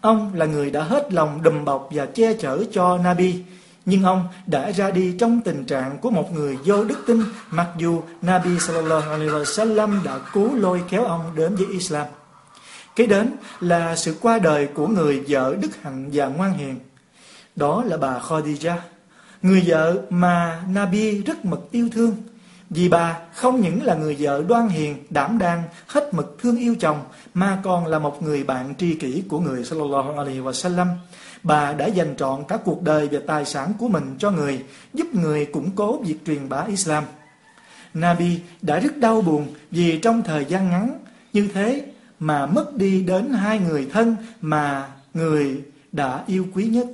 Ông 0.00 0.30
là 0.34 0.46
người 0.46 0.70
đã 0.70 0.82
hết 0.82 1.12
lòng 1.12 1.42
đùm 1.42 1.64
bọc 1.64 1.88
và 1.90 2.06
che 2.06 2.34
chở 2.34 2.64
cho 2.72 2.98
Nabi, 2.98 3.42
nhưng 3.84 4.02
ông 4.02 4.24
đã 4.46 4.70
ra 4.70 4.90
đi 4.90 5.14
trong 5.18 5.40
tình 5.40 5.64
trạng 5.64 5.98
của 5.98 6.10
một 6.10 6.32
người 6.32 6.58
vô 6.64 6.84
đức 6.84 7.04
tin, 7.06 7.22
mặc 7.50 7.68
dù 7.78 8.02
Nabi 8.22 8.58
sallallahu 8.58 9.10
alaihi 9.10 9.30
wasallam 9.30 10.04
đã 10.04 10.18
cố 10.32 10.48
lôi 10.54 10.82
kéo 10.88 11.04
ông 11.04 11.22
đến 11.36 11.56
với 11.56 11.66
Islam. 11.72 12.06
Kế 12.96 13.06
đến 13.06 13.30
là 13.60 13.96
sự 13.96 14.16
qua 14.20 14.38
đời 14.38 14.66
của 14.66 14.86
người 14.86 15.24
vợ 15.28 15.56
đức 15.60 15.70
hạnh 15.82 16.10
và 16.12 16.26
ngoan 16.26 16.52
hiền. 16.52 16.78
Đó 17.56 17.84
là 17.86 17.96
bà 17.96 18.18
Khadijah 18.18 18.76
Người 19.46 19.62
vợ 19.66 20.02
mà 20.10 20.62
Nabi 20.68 21.22
rất 21.22 21.44
mực 21.44 21.68
yêu 21.70 21.88
thương. 21.92 22.16
Vì 22.70 22.88
bà 22.88 23.18
không 23.34 23.60
những 23.60 23.82
là 23.82 23.94
người 23.94 24.16
vợ 24.18 24.44
đoan 24.48 24.68
hiền, 24.68 24.96
đảm 25.10 25.38
đang, 25.38 25.62
hết 25.86 26.14
mực 26.14 26.36
thương 26.42 26.56
yêu 26.56 26.74
chồng 26.80 27.00
Mà 27.34 27.60
còn 27.62 27.86
là 27.86 27.98
một 27.98 28.22
người 28.22 28.44
bạn 28.44 28.74
tri 28.78 28.94
kỷ 28.94 29.22
của 29.28 29.40
người 29.40 29.64
sallallahu 29.64 30.12
alaihi 30.12 30.40
wasallam. 30.40 30.86
Bà 31.42 31.72
đã 31.72 31.86
dành 31.86 32.16
trọn 32.16 32.44
cả 32.48 32.56
cuộc 32.64 32.82
đời 32.82 33.08
và 33.12 33.18
tài 33.26 33.44
sản 33.44 33.72
của 33.78 33.88
mình 33.88 34.14
cho 34.18 34.30
người 34.30 34.64
Giúp 34.94 35.06
người 35.14 35.44
củng 35.44 35.70
cố 35.70 36.02
việc 36.02 36.16
truyền 36.26 36.48
bá 36.48 36.64
Islam. 36.68 37.04
Nabi 37.94 38.40
đã 38.62 38.78
rất 38.78 38.96
đau 38.96 39.20
buồn 39.20 39.46
vì 39.70 39.98
trong 39.98 40.22
thời 40.22 40.44
gian 40.44 40.70
ngắn 40.70 40.98
như 41.32 41.48
thế 41.54 41.86
mà 42.20 42.46
mất 42.46 42.76
đi 42.76 43.02
đến 43.02 43.30
hai 43.30 43.58
người 43.58 43.88
thân 43.92 44.16
mà 44.40 44.88
người 45.14 45.62
đã 45.92 46.22
yêu 46.26 46.46
quý 46.54 46.64
nhất. 46.66 46.86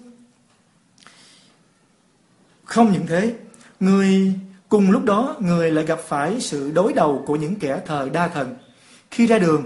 Không 2.72 2.92
những 2.92 3.06
thế, 3.06 3.34
người 3.80 4.32
cùng 4.68 4.90
lúc 4.90 5.04
đó 5.04 5.36
người 5.40 5.70
lại 5.70 5.84
gặp 5.84 5.98
phải 6.08 6.40
sự 6.40 6.70
đối 6.70 6.92
đầu 6.92 7.22
của 7.26 7.36
những 7.36 7.54
kẻ 7.54 7.80
thờ 7.86 8.08
đa 8.12 8.28
thần. 8.28 8.54
Khi 9.10 9.26
ra 9.26 9.38
đường, 9.38 9.64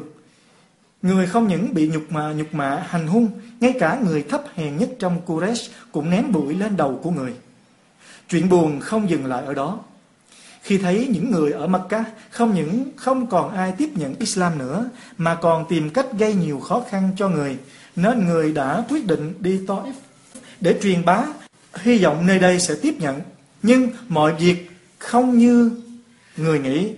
người 1.03 1.27
không 1.27 1.49
những 1.49 1.75
bị 1.75 1.88
nhục 1.88 2.12
mạ, 2.12 2.33
nhục 2.33 2.55
mạ, 2.55 2.87
hành 2.88 3.07
hung, 3.07 3.29
ngay 3.61 3.75
cả 3.81 3.99
người 4.05 4.23
thấp 4.23 4.42
hèn 4.55 4.77
nhất 4.77 4.90
trong 4.99 5.21
Quraysh 5.27 5.71
cũng 5.92 6.11
ném 6.11 6.33
bụi 6.33 6.55
lên 6.55 6.77
đầu 6.77 7.01
của 7.03 7.11
người. 7.11 7.35
Chuyện 8.29 8.49
buồn 8.49 8.81
không 8.81 9.11
dừng 9.11 9.27
lại 9.27 9.45
ở 9.45 9.55
đó. 9.55 9.79
Khi 10.62 10.79
thấy 10.79 11.09
những 11.11 11.31
người 11.31 11.53
ở 11.53 11.66
Mecca 11.66 12.05
không 12.31 12.55
những 12.55 12.85
không 12.97 13.27
còn 13.27 13.55
ai 13.55 13.73
tiếp 13.79 13.90
nhận 13.95 14.14
Islam 14.19 14.59
nữa 14.59 14.90
mà 15.19 15.35
còn 15.35 15.64
tìm 15.69 15.90
cách 15.90 16.07
gây 16.19 16.35
nhiều 16.35 16.61
khó 16.61 16.83
khăn 16.90 17.11
cho 17.16 17.29
người, 17.29 17.57
nên 17.97 18.27
người 18.27 18.53
đã 18.53 18.85
quyết 18.88 19.07
định 19.07 19.35
đi 19.40 19.61
Taif 19.66 19.92
để 20.61 20.79
truyền 20.83 21.05
bá, 21.05 21.27
hy 21.83 21.99
vọng 21.99 22.27
nơi 22.27 22.39
đây 22.39 22.61
sẽ 22.61 22.75
tiếp 22.83 22.95
nhận. 22.99 23.21
Nhưng 23.62 23.89
mọi 24.09 24.35
việc 24.35 24.71
không 24.99 25.39
như 25.39 25.71
người 26.37 26.59
nghĩ. 26.59 26.93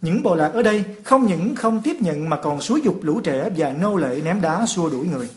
Những 0.00 0.22
bộ 0.22 0.34
lạc 0.34 0.48
ở 0.48 0.62
đây 0.62 0.84
không 1.04 1.26
những 1.26 1.54
không 1.54 1.80
tiếp 1.82 1.96
nhận 2.00 2.28
mà 2.28 2.36
còn 2.36 2.60
xúi 2.60 2.80
dục 2.84 2.98
lũ 3.02 3.20
trẻ 3.20 3.50
và 3.56 3.72
nô 3.80 3.96
lệ 3.96 4.20
ném 4.24 4.40
đá 4.40 4.66
xua 4.66 4.90
đuổi 4.90 5.06
người. 5.06 5.28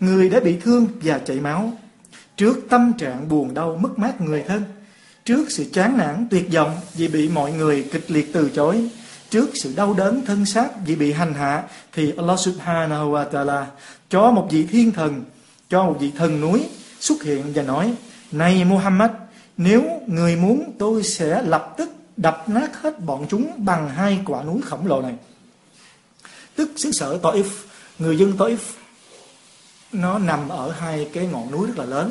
Người 0.00 0.28
đã 0.28 0.40
bị 0.40 0.56
thương 0.60 0.86
và 1.02 1.18
chảy 1.18 1.40
máu. 1.40 1.72
Trước 2.36 2.58
tâm 2.68 2.92
trạng 2.98 3.28
buồn 3.28 3.54
đau 3.54 3.76
mất 3.76 3.98
mát 3.98 4.20
người 4.20 4.42
thân, 4.42 4.62
trước 5.24 5.50
sự 5.50 5.64
chán 5.72 5.98
nản 5.98 6.26
tuyệt 6.30 6.52
vọng 6.52 6.76
vì 6.94 7.08
bị 7.08 7.28
mọi 7.28 7.52
người 7.52 7.88
kịch 7.92 8.10
liệt 8.10 8.32
từ 8.32 8.50
chối, 8.50 8.90
trước 9.30 9.50
sự 9.54 9.72
đau 9.76 9.94
đớn 9.94 10.22
thân 10.26 10.46
xác 10.46 10.68
vì 10.86 10.96
bị 10.96 11.12
hành 11.12 11.34
hạ 11.34 11.62
thì 11.92 12.12
Allah 12.16 12.38
Subhanahu 12.38 13.12
wa 13.12 13.24
Taala 13.24 13.66
cho 14.10 14.30
một 14.30 14.48
vị 14.50 14.66
thiên 14.66 14.92
thần, 14.92 15.24
cho 15.68 15.84
một 15.84 15.96
vị 16.00 16.12
thần 16.16 16.40
núi 16.40 16.60
xuất 17.00 17.22
hiện 17.22 17.52
và 17.54 17.62
nói: 17.62 17.94
"Này 18.32 18.64
Muhammad, 18.64 19.10
nếu 19.56 19.84
người 20.06 20.36
muốn 20.36 20.72
tôi 20.78 21.02
sẽ 21.02 21.42
lập 21.42 21.74
tức 21.76 21.90
đập 22.16 22.48
nát 22.48 22.82
hết 22.82 23.00
bọn 23.00 23.26
chúng 23.30 23.50
bằng 23.56 23.88
hai 23.88 24.20
quả 24.26 24.42
núi 24.42 24.60
khổng 24.62 24.86
lồ 24.86 25.02
này." 25.02 25.14
Tức 26.56 26.70
xứ 26.76 26.92
sở 26.92 27.18
Taif, 27.22 27.44
người 27.98 28.18
dân 28.18 28.32
Taif 28.38 28.56
nó 29.92 30.18
nằm 30.18 30.48
ở 30.48 30.70
hai 30.70 31.08
cái 31.12 31.26
ngọn 31.26 31.50
núi 31.50 31.66
rất 31.66 31.78
là 31.78 31.84
lớn. 31.84 32.10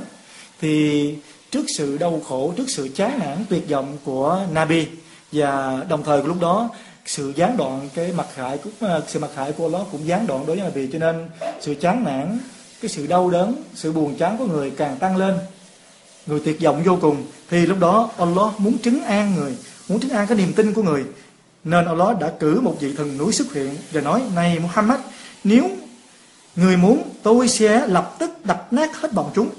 Thì 0.61 1.15
trước 1.51 1.65
sự 1.77 1.97
đau 1.97 2.21
khổ, 2.27 2.53
trước 2.57 2.69
sự 2.69 2.89
chán 2.95 3.19
nản 3.19 3.37
tuyệt 3.49 3.69
vọng 3.69 3.97
của 4.03 4.45
Nabi 4.51 4.87
và 5.31 5.83
đồng 5.89 6.03
thời 6.03 6.23
lúc 6.23 6.41
đó 6.41 6.69
sự 7.05 7.33
gián 7.35 7.57
đoạn 7.57 7.89
cái 7.93 8.11
mặt 8.11 8.27
hại 8.35 8.57
cũng 8.57 8.73
ờ, 8.79 9.03
sự 9.07 9.19
mặt 9.19 9.29
hại 9.35 9.51
của 9.51 9.69
nó 9.69 9.85
cũng 9.91 10.07
gián 10.07 10.27
đoạn 10.27 10.45
đối 10.45 10.55
với 10.55 10.65
Nabi 10.65 10.89
cho 10.93 10.99
nên 10.99 11.29
sự 11.61 11.75
chán 11.81 12.03
nản, 12.03 12.39
cái 12.81 12.89
sự 12.89 13.07
đau 13.07 13.29
đớn, 13.29 13.63
sự 13.73 13.91
buồn 13.91 14.15
chán 14.15 14.37
của 14.37 14.45
người 14.45 14.71
càng 14.71 14.97
tăng 14.97 15.17
lên. 15.17 15.35
Người 16.25 16.41
tuyệt 16.45 16.61
vọng 16.61 16.83
vô 16.83 16.97
cùng 17.01 17.25
thì 17.49 17.65
lúc 17.65 17.79
đó 17.79 18.09
Allah 18.17 18.59
muốn 18.59 18.77
trấn 18.79 19.03
an 19.03 19.35
người, 19.35 19.57
muốn 19.89 19.99
trấn 19.99 20.11
an 20.11 20.27
cái 20.27 20.37
niềm 20.37 20.53
tin 20.53 20.73
của 20.73 20.83
người. 20.83 21.05
Nên 21.63 21.85
Allah 21.85 22.19
đã 22.19 22.33
cử 22.39 22.59
một 22.59 22.77
vị 22.79 22.93
thần 22.97 23.17
núi 23.17 23.33
xuất 23.33 23.53
hiện 23.53 23.75
và 23.91 24.01
nói: 24.01 24.21
"Này 24.35 24.59
Muhammad, 24.59 24.99
nếu 25.43 25.69
người 26.55 26.77
muốn 26.77 27.09
tôi 27.23 27.47
sẽ 27.47 27.87
lập 27.87 28.15
tức 28.19 28.45
đập 28.45 28.73
nát 28.73 29.01
hết 29.01 29.13
bọn 29.13 29.31
chúng." 29.35 29.49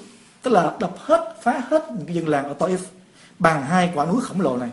Tức 0.42 0.50
là 0.50 0.76
đập 0.80 0.94
hết, 0.98 1.36
phá 1.42 1.62
hết 1.70 1.84
những 1.90 2.06
cái 2.06 2.14
dân 2.14 2.28
làng 2.28 2.44
ở 2.44 2.54
Taif 2.58 2.78
bằng 3.38 3.62
hai 3.62 3.90
quả 3.94 4.06
núi 4.06 4.20
khổng 4.20 4.40
lồ 4.40 4.56
này. 4.56 4.70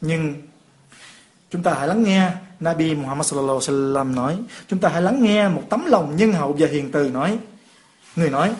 Nhưng 0.00 0.34
chúng 1.50 1.62
ta 1.62 1.74
hãy 1.74 1.88
lắng 1.88 2.02
nghe 2.02 2.30
Nabi 2.60 2.94
Muhammad 2.94 3.26
sallallahu 3.26 3.58
alaihi 3.58 3.72
wasallam 3.72 4.14
nói, 4.14 4.36
chúng 4.68 4.78
ta 4.78 4.88
hãy 4.88 5.02
lắng 5.02 5.22
nghe 5.22 5.48
một 5.48 5.62
tấm 5.70 5.84
lòng 5.86 6.16
nhân 6.16 6.32
hậu 6.32 6.56
và 6.58 6.66
hiền 6.66 6.92
từ 6.92 7.08
nói. 7.08 7.38
Người 8.16 8.30
nói: 8.30 8.52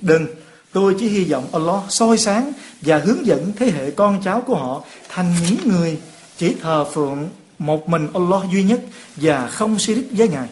"Đừng, 0.00 0.26
tôi 0.72 0.96
chỉ 0.98 1.08
hy 1.08 1.24
vọng 1.24 1.46
Allah 1.52 1.82
soi 1.88 2.18
sáng 2.18 2.52
và 2.80 2.98
hướng 2.98 3.26
dẫn 3.26 3.52
thế 3.56 3.70
hệ 3.70 3.90
con 3.90 4.20
cháu 4.24 4.40
của 4.40 4.54
họ 4.54 4.82
thành 5.08 5.34
những 5.48 5.68
người 5.68 5.98
chỉ 6.36 6.54
thờ 6.62 6.84
phượng 6.92 7.28
một 7.58 7.88
mình 7.88 8.08
Allah 8.14 8.42
duy 8.52 8.62
nhất 8.62 8.80
và 9.16 9.46
không 9.46 9.78
shirik 9.78 10.06
với 10.10 10.28
Ngài. 10.28 10.48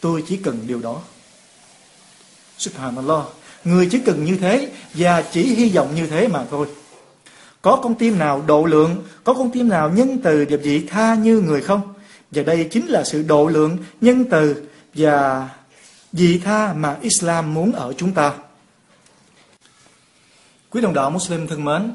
Tôi 0.00 0.24
chỉ 0.28 0.36
cần 0.36 0.58
điều 0.66 0.80
đó." 0.80 1.00
Subhanallah. 2.58 3.24
Người 3.64 3.88
chỉ 3.90 3.98
cần 3.98 4.24
như 4.24 4.36
thế 4.36 4.70
và 4.94 5.22
chỉ 5.22 5.54
hy 5.54 5.68
vọng 5.68 5.94
như 5.94 6.06
thế 6.06 6.28
mà 6.28 6.44
thôi. 6.50 6.66
Có 7.62 7.80
con 7.82 7.94
tim 7.94 8.18
nào 8.18 8.42
độ 8.46 8.64
lượng, 8.64 9.02
có 9.24 9.34
con 9.34 9.50
tim 9.50 9.68
nào 9.68 9.90
nhân 9.90 10.18
từ 10.24 10.46
và 10.50 10.56
vị 10.56 10.86
tha 10.88 11.14
như 11.14 11.40
người 11.40 11.62
không? 11.62 11.80
Và 12.30 12.42
đây 12.42 12.68
chính 12.70 12.86
là 12.86 13.04
sự 13.04 13.22
độ 13.22 13.46
lượng, 13.46 13.78
nhân 14.00 14.24
từ 14.30 14.68
và 14.94 15.48
vị 16.12 16.40
tha 16.44 16.72
mà 16.76 16.96
Islam 17.00 17.54
muốn 17.54 17.72
ở 17.72 17.92
chúng 17.96 18.12
ta. 18.12 18.34
Quý 20.70 20.80
đồng 20.80 20.94
đạo 20.94 21.10
Muslim 21.10 21.46
thân 21.46 21.64
mến, 21.64 21.92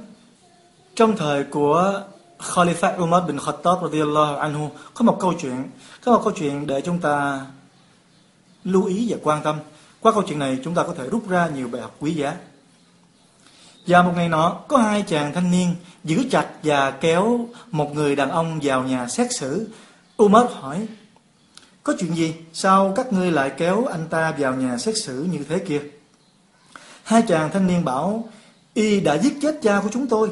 trong 0.96 1.18
thời 1.18 1.44
của 1.44 2.02
Khalifa 2.40 3.04
Umar 3.04 3.24
bin 3.28 3.40
Khattab 3.40 3.84
radiyallahu 3.84 4.36
anhu 4.36 4.70
có 4.94 5.06
một 5.06 5.18
câu 5.20 5.34
chuyện, 5.42 5.64
có 6.06 6.12
một 6.12 6.22
câu 6.24 6.34
chuyện 6.36 6.68
để 6.68 6.82
chúng 6.82 7.00
ta 7.00 7.46
lưu 8.64 8.86
ý 8.86 9.08
và 9.10 9.18
quan 9.24 9.44
tâm. 9.44 9.60
Qua 10.00 10.12
câu 10.12 10.24
chuyện 10.28 10.40
này 10.40 10.60
chúng 10.64 10.76
ta 10.76 10.84
có 10.84 10.94
thể 10.98 11.10
rút 11.10 11.30
ra 11.30 11.50
nhiều 11.56 11.68
bài 11.68 11.82
học 11.82 11.96
quý 12.00 12.14
giá. 12.14 12.36
Và 13.88 14.04
một 14.04 14.12
ngày 14.16 14.30
nọ, 14.30 14.60
có 14.68 14.78
hai 14.78 15.04
chàng 15.08 15.34
thanh 15.34 15.52
niên 15.52 15.76
giữ 16.04 16.24
chặt 16.32 16.48
và 16.64 16.92
kéo 16.92 17.48
một 17.72 17.96
người 17.96 18.16
đàn 18.16 18.30
ông 18.30 18.60
vào 18.64 18.84
nhà 18.84 19.08
xét 19.08 19.34
xử. 19.34 19.70
Umar 20.24 20.46
hỏi, 20.52 20.88
có 21.84 21.94
chuyện 22.00 22.16
gì? 22.16 22.36
Sao 22.54 22.94
các 22.96 23.14
ngươi 23.14 23.32
lại 23.32 23.52
kéo 23.58 23.86
anh 23.86 24.08
ta 24.10 24.32
vào 24.38 24.56
nhà 24.56 24.78
xét 24.78 24.98
xử 24.98 25.28
như 25.32 25.46
thế 25.50 25.60
kia? 25.60 25.82
Hai 27.04 27.22
chàng 27.22 27.50
thanh 27.54 27.68
niên 27.68 27.86
bảo, 27.86 28.30
y 28.74 29.00
đã 29.00 29.18
giết 29.18 29.34
chết 29.42 29.60
cha 29.62 29.80
của 29.84 29.90
chúng 29.92 30.08
tôi. 30.08 30.30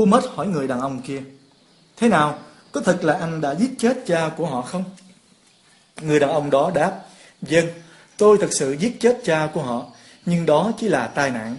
Umar 0.00 0.24
hỏi 0.34 0.46
người 0.46 0.68
đàn 0.68 0.80
ông 0.80 1.02
kia, 1.02 1.22
thế 1.96 2.08
nào? 2.08 2.38
Có 2.72 2.80
thật 2.80 2.98
là 3.02 3.14
anh 3.14 3.40
đã 3.40 3.54
giết 3.54 3.70
chết 3.78 4.02
cha 4.06 4.30
của 4.36 4.46
họ 4.46 4.62
không? 4.62 4.84
Người 6.00 6.20
đàn 6.20 6.30
ông 6.30 6.50
đó 6.50 6.70
đáp, 6.74 7.00
dân, 7.42 7.66
vâng, 7.66 7.74
tôi 8.16 8.38
thật 8.40 8.52
sự 8.52 8.72
giết 8.72 9.00
chết 9.00 9.20
cha 9.24 9.48
của 9.54 9.62
họ, 9.62 9.86
nhưng 10.26 10.46
đó 10.46 10.72
chỉ 10.78 10.88
là 10.88 11.06
tai 11.06 11.30
nạn. 11.30 11.56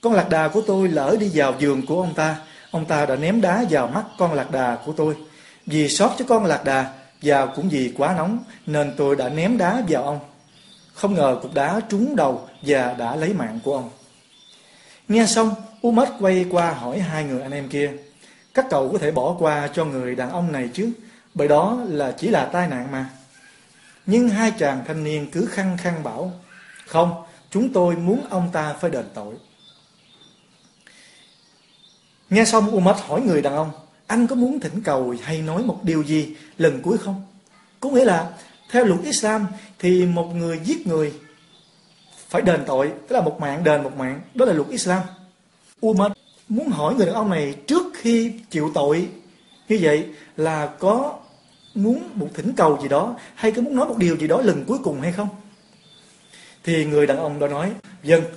Con 0.00 0.12
lạc 0.12 0.28
đà 0.28 0.48
của 0.48 0.60
tôi 0.66 0.88
lỡ 0.88 1.16
đi 1.20 1.30
vào 1.34 1.54
giường 1.58 1.86
của 1.86 2.00
ông 2.00 2.14
ta. 2.14 2.36
Ông 2.70 2.84
ta 2.84 3.06
đã 3.06 3.16
ném 3.16 3.40
đá 3.40 3.64
vào 3.70 3.86
mắt 3.88 4.04
con 4.18 4.32
lạc 4.32 4.50
đà 4.50 4.78
của 4.86 4.92
tôi. 4.92 5.16
Vì 5.66 5.88
sót 5.88 6.14
cho 6.18 6.24
con 6.28 6.44
lạc 6.44 6.64
đà, 6.64 6.92
và 7.22 7.46
cũng 7.46 7.68
vì 7.68 7.94
quá 7.96 8.14
nóng, 8.16 8.44
nên 8.66 8.94
tôi 8.96 9.16
đã 9.16 9.28
ném 9.28 9.58
đá 9.58 9.82
vào 9.88 10.02
ông. 10.02 10.20
Không 10.94 11.14
ngờ 11.14 11.38
cục 11.42 11.54
đá 11.54 11.80
trúng 11.88 12.16
đầu 12.16 12.48
và 12.62 12.94
đã 12.98 13.16
lấy 13.16 13.32
mạng 13.32 13.60
của 13.64 13.74
ông. 13.74 13.90
Nghe 15.08 15.26
xong, 15.26 15.54
Umar 15.86 16.08
quay 16.20 16.46
qua 16.50 16.72
hỏi 16.72 16.98
hai 16.98 17.24
người 17.24 17.42
anh 17.42 17.52
em 17.52 17.68
kia. 17.68 17.92
Các 18.54 18.66
cậu 18.70 18.88
có 18.92 18.98
thể 18.98 19.10
bỏ 19.10 19.36
qua 19.38 19.68
cho 19.74 19.84
người 19.84 20.14
đàn 20.14 20.30
ông 20.30 20.52
này 20.52 20.70
chứ, 20.74 20.90
bởi 21.34 21.48
đó 21.48 21.78
là 21.88 22.12
chỉ 22.12 22.28
là 22.28 22.44
tai 22.44 22.68
nạn 22.68 22.88
mà. 22.92 23.10
Nhưng 24.06 24.28
hai 24.28 24.50
chàng 24.50 24.84
thanh 24.86 25.04
niên 25.04 25.30
cứ 25.30 25.46
khăng 25.46 25.76
khăng 25.76 26.02
bảo, 26.02 26.32
không, 26.86 27.24
chúng 27.50 27.72
tôi 27.72 27.96
muốn 27.96 28.20
ông 28.30 28.48
ta 28.52 28.74
phải 28.80 28.90
đền 28.90 29.04
tội. 29.14 29.34
Nghe 32.30 32.44
xong 32.44 32.76
Umar 32.76 32.96
hỏi 33.00 33.20
người 33.20 33.42
đàn 33.42 33.56
ông, 33.56 33.70
anh 34.06 34.26
có 34.26 34.34
muốn 34.34 34.60
thỉnh 34.60 34.82
cầu 34.84 35.14
hay 35.22 35.42
nói 35.42 35.62
một 35.62 35.80
điều 35.82 36.02
gì 36.02 36.34
lần 36.58 36.82
cuối 36.82 36.98
không? 36.98 37.22
Có 37.80 37.90
nghĩa 37.90 38.04
là 38.04 38.30
theo 38.70 38.84
luật 38.84 39.00
Islam 39.04 39.46
thì 39.78 40.06
một 40.06 40.34
người 40.34 40.60
giết 40.64 40.86
người 40.86 41.12
phải 42.28 42.42
đền 42.42 42.60
tội, 42.66 42.92
tức 43.08 43.16
là 43.16 43.20
một 43.20 43.40
mạng 43.40 43.64
đền 43.64 43.82
một 43.82 43.96
mạng, 43.96 44.20
đó 44.34 44.44
là 44.46 44.52
luật 44.52 44.68
Islam. 44.68 45.02
Umar 45.86 46.12
muốn 46.48 46.68
hỏi 46.68 46.94
người 46.94 47.06
đàn 47.06 47.14
ông 47.14 47.30
này 47.30 47.54
trước 47.66 47.82
khi 47.94 48.32
chịu 48.50 48.70
tội 48.74 49.08
như 49.68 49.78
vậy 49.80 50.06
là 50.36 50.66
có 50.66 51.18
muốn 51.74 52.08
một 52.14 52.28
thỉnh 52.34 52.52
cầu 52.56 52.78
gì 52.82 52.88
đó 52.88 53.14
hay 53.34 53.52
có 53.52 53.62
muốn 53.62 53.76
nói 53.76 53.88
một 53.88 53.96
điều 53.98 54.16
gì 54.16 54.26
đó 54.26 54.40
lần 54.42 54.64
cuối 54.64 54.78
cùng 54.84 55.00
hay 55.00 55.12
không? 55.12 55.28
Thì 56.64 56.84
người 56.84 57.06
đàn 57.06 57.16
ông 57.16 57.38
đó 57.38 57.48
nói, 57.48 57.72
dân, 58.02 58.22
vâng, 58.22 58.32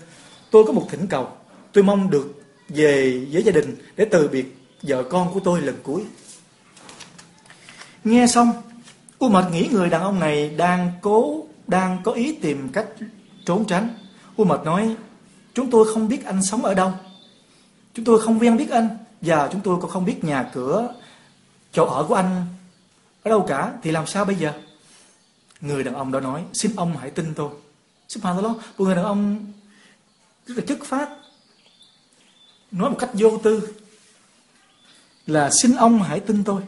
tôi 0.52 0.64
có 0.64 0.74
một 0.74 0.88
thỉnh 0.92 1.08
cầu, 1.08 1.28
tôi 1.74 1.84
mong 1.84 2.10
được 2.10 2.39
về 2.70 3.26
với 3.32 3.44
gia 3.44 3.52
đình 3.52 3.76
để 3.96 4.06
từ 4.12 4.28
biệt 4.28 4.56
vợ 4.82 5.04
con 5.04 5.34
của 5.34 5.40
tôi 5.40 5.62
lần 5.62 5.76
cuối. 5.84 6.04
Nghe 8.04 8.28
xong, 8.28 8.52
U 9.20 9.30
Mật 9.30 9.50
nghĩ 9.52 9.70
người 9.72 9.90
đàn 9.90 10.02
ông 10.02 10.20
này 10.20 10.50
đang 10.50 10.92
cố, 11.02 11.48
đang 11.68 12.02
có 12.04 12.12
ý 12.12 12.36
tìm 12.42 12.70
cách 12.70 12.88
trốn 13.46 13.66
tránh. 13.66 13.90
U 14.36 14.44
Mật 14.44 14.64
nói, 14.66 14.96
chúng 15.54 15.72
tôi 15.72 15.94
không 15.94 16.08
biết 16.08 16.26
anh 16.26 16.44
sống 16.44 16.66
ở 16.66 16.74
đâu. 16.74 16.94
Chúng 17.94 18.06
tôi 18.06 18.22
không 18.22 18.40
quen 18.40 18.58
biết 18.58 18.70
anh 18.70 18.98
và 19.22 19.50
chúng 19.52 19.62
tôi 19.62 19.78
cũng 19.82 19.90
không 19.90 20.06
biết 20.06 20.24
nhà 20.24 20.50
cửa, 20.54 20.94
chỗ 21.72 21.86
ở 21.86 22.06
của 22.08 22.16
anh 22.16 22.46
ở 23.24 23.30
đâu 23.30 23.46
cả. 23.48 23.74
Thì 23.84 23.92
làm 23.92 24.08
sao 24.08 24.26
bây 24.26 24.36
giờ? 24.36 24.54
Người 25.62 25.84
đàn 25.84 25.94
ông 25.94 26.12
đó 26.12 26.20
nói, 26.20 26.44
xin 26.54 26.72
ông 26.76 26.98
hãy 26.98 27.10
tin 27.10 27.34
tôi. 27.34 27.50
Subhanallah, 28.08 28.56
một 28.56 28.86
người 28.86 28.96
đàn 28.96 29.06
ông 29.06 29.46
rất 30.46 30.58
là 30.58 30.64
chất 30.68 30.78
phát, 30.84 31.10
nói 32.72 32.90
một 32.90 32.96
cách 33.00 33.10
vô 33.14 33.38
tư 33.44 33.70
là 35.28 35.50
xin 35.52 35.76
ông 35.76 36.02
hãy 36.02 36.20
tin 36.20 36.44
tôi. 36.44 36.62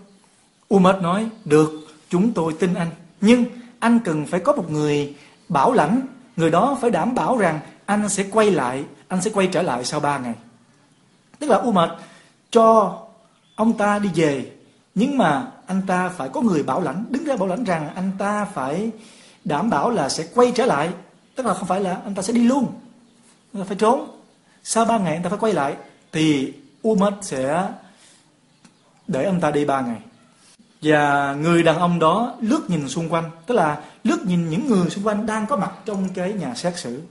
Umar 0.73 0.95
nói, 1.01 1.29
được, 1.45 1.71
chúng 2.09 2.33
tôi 2.33 2.53
tin 2.59 2.73
anh. 2.73 2.89
Nhưng 3.21 3.45
anh 3.79 3.99
cần 4.05 4.25
phải 4.25 4.39
có 4.39 4.53
một 4.53 4.71
người 4.71 5.15
bảo 5.49 5.73
lãnh, 5.73 6.01
người 6.35 6.51
đó 6.51 6.77
phải 6.81 6.91
đảm 6.91 7.15
bảo 7.15 7.37
rằng 7.37 7.59
anh 7.85 8.09
sẽ 8.09 8.25
quay 8.31 8.51
lại, 8.51 8.83
anh 9.07 9.21
sẽ 9.21 9.31
quay 9.33 9.47
trở 9.47 9.61
lại 9.61 9.85
sau 9.85 9.99
ba 9.99 10.17
ngày. 10.17 10.35
tức 11.39 11.49
là 11.49 11.57
Umar 11.57 11.89
cho 12.51 12.97
ông 13.55 13.77
ta 13.77 13.99
đi 13.99 14.09
về 14.15 14.51
nhưng 14.95 15.17
mà 15.17 15.51
anh 15.67 15.81
ta 15.87 16.09
phải 16.09 16.29
có 16.29 16.41
người 16.41 16.63
bảo 16.63 16.81
lãnh 16.81 17.05
đứng 17.09 17.23
ra 17.25 17.35
bảo 17.35 17.47
lãnh 17.47 17.63
rằng 17.63 17.89
anh 17.95 18.11
ta 18.17 18.45
phải 18.45 18.91
đảm 19.45 19.69
bảo 19.69 19.89
là 19.89 20.09
sẽ 20.09 20.27
quay 20.35 20.51
trở 20.55 20.65
lại 20.65 20.89
tức 21.35 21.45
là 21.45 21.53
không 21.53 21.67
phải 21.67 21.81
là 21.81 21.97
anh 22.03 22.15
ta 22.15 22.21
sẽ 22.21 22.33
đi 22.33 22.43
luôn 22.43 22.65
anh 23.53 23.63
ta 23.63 23.67
phải 23.67 23.77
trốn 23.77 24.07
sau 24.63 24.85
ba 24.85 24.97
ngày 24.97 25.13
anh 25.13 25.23
ta 25.23 25.29
phải 25.29 25.39
quay 25.39 25.53
lại 25.53 25.75
thì 26.11 26.53
Umar 26.87 27.13
sẽ 27.21 27.69
để 29.07 29.25
ông 29.25 29.39
ta 29.39 29.51
đi 29.51 29.65
ba 29.65 29.81
ngày. 29.81 30.01
Và 30.81 31.33
người 31.33 31.63
đàn 31.63 31.79
ông 31.79 31.99
đó 31.99 32.35
lướt 32.41 32.61
nhìn 32.67 32.89
xung 32.89 33.09
quanh, 33.09 33.29
tức 33.45 33.55
là 33.55 33.81
lướt 34.03 34.25
nhìn 34.25 34.49
những 34.49 34.67
người 34.67 34.89
xung 34.89 35.07
quanh 35.07 35.25
đang 35.25 35.47
có 35.47 35.57
mặt 35.57 35.71
trong 35.85 36.09
cái 36.13 36.33
nhà 36.33 36.55
xét 36.55 36.79
xử. 36.79 37.01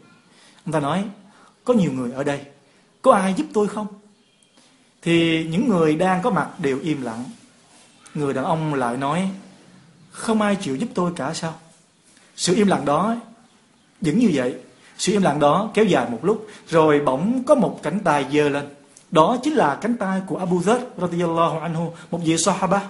Ông 0.64 0.72
ta 0.72 0.80
nói, 0.80 1.04
có 1.64 1.74
nhiều 1.74 1.92
người 1.92 2.12
ở 2.12 2.24
đây, 2.24 2.40
có 3.02 3.12
ai 3.12 3.34
giúp 3.36 3.46
tôi 3.52 3.68
không? 3.68 3.86
Thì 5.02 5.44
những 5.44 5.68
người 5.68 5.94
đang 5.94 6.22
có 6.22 6.30
mặt 6.30 6.50
đều 6.58 6.80
im 6.80 7.02
lặng. 7.02 7.24
Người 8.14 8.34
đàn 8.34 8.44
ông 8.44 8.74
lại 8.74 8.96
nói, 8.96 9.30
không 10.10 10.42
ai 10.42 10.56
chịu 10.56 10.76
giúp 10.76 10.88
tôi 10.94 11.12
cả 11.16 11.34
sao? 11.34 11.54
Sự 12.36 12.54
im 12.54 12.66
lặng 12.66 12.84
đó 12.84 13.16
vẫn 14.00 14.18
như 14.18 14.30
vậy. 14.32 14.54
Sự 14.98 15.12
im 15.12 15.22
lặng 15.22 15.40
đó 15.40 15.70
kéo 15.74 15.84
dài 15.84 16.06
một 16.10 16.24
lúc, 16.24 16.46
rồi 16.68 17.00
bỗng 17.00 17.44
có 17.44 17.54
một 17.54 17.80
cánh 17.82 18.00
tay 18.00 18.26
giơ 18.32 18.48
lên 18.48 18.68
đó 19.10 19.36
chính 19.42 19.54
là 19.54 19.78
cánh 19.80 19.96
tay 19.96 20.22
của 20.26 20.36
Abu 20.36 20.62
Dhar 20.62 20.80
radiyallahu 20.98 21.58
anhu, 21.58 21.92
một 22.10 22.20
vị 22.24 22.38
sahaba. 22.38 22.82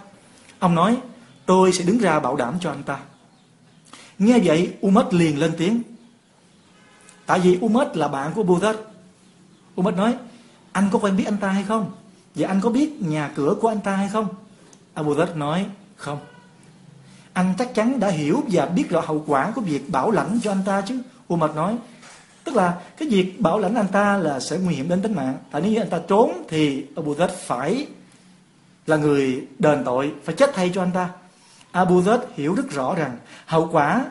Ông 0.58 0.74
nói, 0.74 0.96
tôi 1.46 1.72
sẽ 1.72 1.84
đứng 1.84 1.98
ra 1.98 2.20
bảo 2.20 2.36
đảm 2.36 2.54
cho 2.60 2.70
anh 2.70 2.82
ta. 2.82 2.98
Nghe 4.18 4.38
vậy, 4.44 4.74
Umar 4.86 5.06
liền 5.10 5.38
lên 5.38 5.52
tiếng. 5.58 5.82
Tại 7.26 7.40
vì 7.40 7.58
Umar 7.64 7.88
là 7.94 8.08
bạn 8.08 8.32
của 8.34 8.42
Abu 8.42 8.60
Dhar 8.60 8.76
Umar 9.80 9.94
nói, 9.94 10.16
anh 10.72 10.88
có 10.92 10.98
quen 10.98 11.16
biết 11.16 11.24
anh 11.24 11.36
ta 11.36 11.48
hay 11.48 11.62
không? 11.62 11.92
Và 12.34 12.48
anh 12.48 12.60
có 12.60 12.70
biết 12.70 13.02
nhà 13.02 13.30
cửa 13.34 13.54
của 13.60 13.68
anh 13.68 13.80
ta 13.80 13.96
hay 13.96 14.08
không? 14.08 14.28
Abu 14.94 15.14
Dhar 15.14 15.36
nói, 15.36 15.66
không. 15.96 16.18
Anh 17.32 17.54
chắc 17.58 17.74
chắn 17.74 18.00
đã 18.00 18.08
hiểu 18.08 18.42
và 18.50 18.66
biết 18.66 18.90
rõ 18.90 19.00
hậu 19.00 19.24
quả 19.26 19.52
của 19.54 19.60
việc 19.60 19.90
bảo 19.90 20.10
lãnh 20.10 20.38
cho 20.42 20.52
anh 20.52 20.62
ta 20.66 20.80
chứ, 20.80 21.02
Umar 21.34 21.54
nói 21.54 21.76
tức 22.44 22.56
là 22.56 22.80
cái 22.96 23.08
việc 23.08 23.40
bảo 23.40 23.58
lãnh 23.58 23.74
anh 23.74 23.88
ta 23.92 24.16
là 24.16 24.40
sẽ 24.40 24.58
nguy 24.58 24.74
hiểm 24.74 24.88
đến 24.88 25.02
tính 25.02 25.14
mạng. 25.14 25.38
Tại 25.50 25.62
nếu 25.62 25.72
như 25.72 25.78
anh 25.78 25.90
ta 25.90 26.00
trốn 26.08 26.44
thì 26.48 26.86
Abu 26.96 27.14
Dhabi 27.14 27.32
phải 27.46 27.86
là 28.86 28.96
người 28.96 29.46
đền 29.58 29.82
tội, 29.84 30.12
phải 30.24 30.34
chết 30.34 30.50
thay 30.54 30.70
cho 30.74 30.82
anh 30.82 30.92
ta. 30.92 31.08
Abu 31.72 32.02
Dhabi 32.02 32.24
hiểu 32.34 32.54
rất 32.54 32.70
rõ 32.70 32.94
rằng 32.94 33.16
hậu 33.46 33.68
quả 33.72 34.04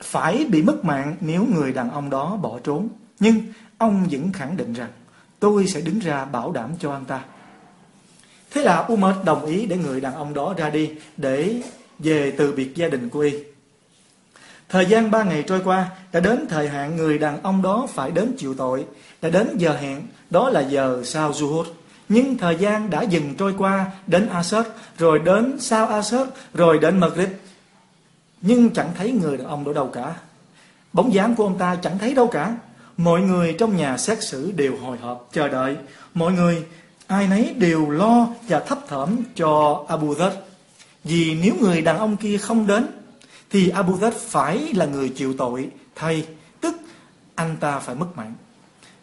phải 0.00 0.46
bị 0.48 0.62
mất 0.62 0.84
mạng 0.84 1.16
nếu 1.20 1.46
người 1.54 1.72
đàn 1.72 1.90
ông 1.90 2.10
đó 2.10 2.36
bỏ 2.42 2.58
trốn. 2.64 2.88
Nhưng 3.20 3.40
ông 3.78 4.06
vẫn 4.10 4.32
khẳng 4.32 4.56
định 4.56 4.72
rằng 4.72 4.90
tôi 5.38 5.66
sẽ 5.66 5.80
đứng 5.80 5.98
ra 5.98 6.24
bảo 6.24 6.52
đảm 6.52 6.70
cho 6.80 6.92
anh 6.92 7.04
ta. 7.04 7.20
Thế 8.50 8.62
là 8.62 8.86
Umar 8.92 9.16
đồng 9.24 9.46
ý 9.46 9.66
để 9.66 9.76
người 9.76 10.00
đàn 10.00 10.14
ông 10.14 10.34
đó 10.34 10.54
ra 10.56 10.70
đi 10.70 10.90
để 11.16 11.62
về 11.98 12.34
từ 12.38 12.52
biệt 12.52 12.74
gia 12.74 12.88
đình 12.88 13.08
của 13.08 13.20
y. 13.20 13.32
Thời 14.68 14.86
gian 14.86 15.10
ba 15.10 15.22
ngày 15.22 15.42
trôi 15.42 15.60
qua, 15.64 15.90
đã 16.12 16.20
đến 16.20 16.46
thời 16.48 16.68
hạn 16.68 16.96
người 16.96 17.18
đàn 17.18 17.42
ông 17.42 17.62
đó 17.62 17.86
phải 17.94 18.10
đến 18.10 18.34
chịu 18.38 18.54
tội, 18.54 18.84
đã 19.22 19.30
đến 19.30 19.56
giờ 19.56 19.76
hẹn, 19.80 20.02
đó 20.30 20.50
là 20.50 20.60
giờ 20.60 21.02
sau 21.04 21.32
Zuhur. 21.32 21.64
Nhưng 22.08 22.38
thời 22.38 22.56
gian 22.56 22.90
đã 22.90 23.02
dừng 23.02 23.34
trôi 23.38 23.54
qua, 23.58 23.86
đến 24.06 24.28
Asad, 24.28 24.66
rồi 24.98 25.18
đến 25.18 25.56
sau 25.60 25.86
Asad, 25.86 26.28
rồi 26.54 26.78
đến 26.78 27.00
Maghrib. 27.00 27.28
Nhưng 28.40 28.70
chẳng 28.70 28.88
thấy 28.98 29.12
người 29.12 29.36
đàn 29.36 29.46
ông 29.46 29.64
đó 29.64 29.72
đâu 29.72 29.86
cả. 29.86 30.14
Bóng 30.92 31.14
dáng 31.14 31.34
của 31.34 31.44
ông 31.44 31.58
ta 31.58 31.76
chẳng 31.82 31.98
thấy 31.98 32.14
đâu 32.14 32.26
cả. 32.26 32.56
Mọi 32.96 33.20
người 33.20 33.52
trong 33.58 33.76
nhà 33.76 33.98
xét 33.98 34.22
xử 34.22 34.52
đều 34.52 34.76
hồi 34.76 34.98
hộp, 34.98 35.28
chờ 35.32 35.48
đợi. 35.48 35.76
Mọi 36.14 36.32
người, 36.32 36.64
ai 37.06 37.28
nấy 37.28 37.54
đều 37.58 37.90
lo 37.90 38.28
và 38.48 38.60
thấp 38.60 38.78
thỏm 38.88 39.16
cho 39.34 39.84
Abu 39.88 40.14
Dhar. 40.14 40.32
Vì 41.04 41.38
nếu 41.42 41.54
người 41.60 41.82
đàn 41.82 41.98
ông 41.98 42.16
kia 42.16 42.38
không 42.38 42.66
đến, 42.66 42.86
thì 43.50 43.68
Abu 43.68 43.96
Dhar 43.96 44.14
phải 44.14 44.72
là 44.74 44.86
người 44.86 45.08
chịu 45.08 45.34
tội 45.38 45.68
thay, 45.94 46.26
tức 46.60 46.76
anh 47.34 47.56
ta 47.60 47.78
phải 47.78 47.94
mất 47.94 48.06
mạng. 48.16 48.34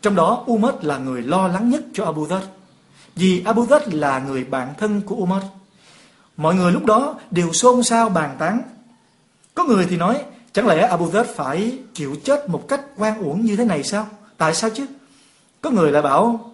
Trong 0.01 0.15
đó 0.15 0.43
Umar 0.51 0.75
là 0.81 0.97
người 0.97 1.21
lo 1.21 1.47
lắng 1.47 1.69
nhất 1.69 1.83
cho 1.93 2.05
Abu 2.05 2.27
Dhar. 2.27 2.43
Vì 3.15 3.43
Abu 3.45 3.65
Dhar 3.65 3.81
là 3.93 4.19
người 4.19 4.43
bạn 4.43 4.73
thân 4.77 5.01
của 5.01 5.15
Umar. 5.15 5.43
Mọi 6.37 6.55
người 6.55 6.71
lúc 6.71 6.85
đó 6.85 7.15
đều 7.31 7.53
xôn 7.53 7.83
xao 7.83 8.09
bàn 8.09 8.35
tán. 8.39 8.61
Có 9.55 9.63
người 9.63 9.85
thì 9.89 9.97
nói, 9.97 10.23
chẳng 10.53 10.67
lẽ 10.67 10.87
Abu 10.87 11.11
Dhar 11.11 11.27
phải 11.35 11.79
chịu 11.93 12.15
chết 12.23 12.49
một 12.49 12.67
cách 12.67 12.81
quan 12.97 13.19
uổng 13.19 13.45
như 13.45 13.55
thế 13.55 13.65
này 13.65 13.83
sao? 13.83 14.07
Tại 14.37 14.55
sao 14.55 14.69
chứ? 14.69 14.85
Có 15.61 15.69
người 15.69 15.91
lại 15.91 16.01
bảo, 16.01 16.51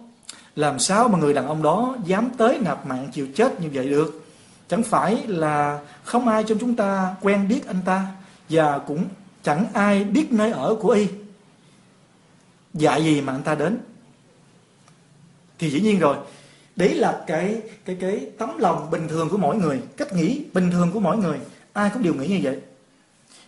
làm 0.56 0.78
sao 0.78 1.08
mà 1.08 1.18
người 1.18 1.34
đàn 1.34 1.46
ông 1.46 1.62
đó 1.62 1.96
dám 2.04 2.28
tới 2.36 2.58
nạp 2.60 2.86
mạng 2.86 3.08
chịu 3.12 3.26
chết 3.34 3.60
như 3.60 3.68
vậy 3.72 3.88
được? 3.88 4.21
Chẳng 4.68 4.82
phải 4.82 5.26
là 5.26 5.80
không 6.04 6.28
ai 6.28 6.44
trong 6.44 6.58
chúng 6.58 6.76
ta 6.76 7.14
quen 7.20 7.48
biết 7.48 7.66
anh 7.66 7.80
ta 7.84 8.06
và 8.48 8.78
cũng 8.78 9.04
chẳng 9.42 9.66
ai 9.72 10.04
biết 10.04 10.32
nơi 10.32 10.52
ở 10.52 10.76
của 10.80 10.90
y. 10.90 11.08
Dạy 12.74 13.04
gì 13.04 13.20
mà 13.20 13.32
anh 13.32 13.42
ta 13.42 13.54
đến? 13.54 13.78
Thì 15.58 15.70
dĩ 15.70 15.80
nhiên 15.80 15.98
rồi, 15.98 16.16
đấy 16.76 16.94
là 16.94 17.24
cái 17.26 17.62
cái 17.84 17.96
cái 18.00 18.30
tấm 18.38 18.58
lòng 18.58 18.90
bình 18.90 19.08
thường 19.08 19.28
của 19.28 19.36
mỗi 19.36 19.56
người, 19.56 19.80
cách 19.96 20.12
nghĩ 20.12 20.44
bình 20.52 20.70
thường 20.70 20.90
của 20.92 21.00
mỗi 21.00 21.16
người, 21.16 21.38
ai 21.72 21.90
cũng 21.94 22.02
đều 22.02 22.14
nghĩ 22.14 22.28
như 22.28 22.40
vậy. 22.42 22.60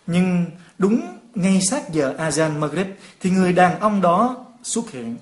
Nhưng 0.06 0.44
đúng 0.78 1.00
ngay 1.34 1.60
sát 1.60 1.92
giờ 1.92 2.14
Azan 2.18 2.58
Maghrib 2.58 2.86
thì 3.20 3.30
người 3.30 3.52
đàn 3.52 3.80
ông 3.80 4.00
đó 4.00 4.46
xuất 4.62 4.90
hiện. 4.90 5.16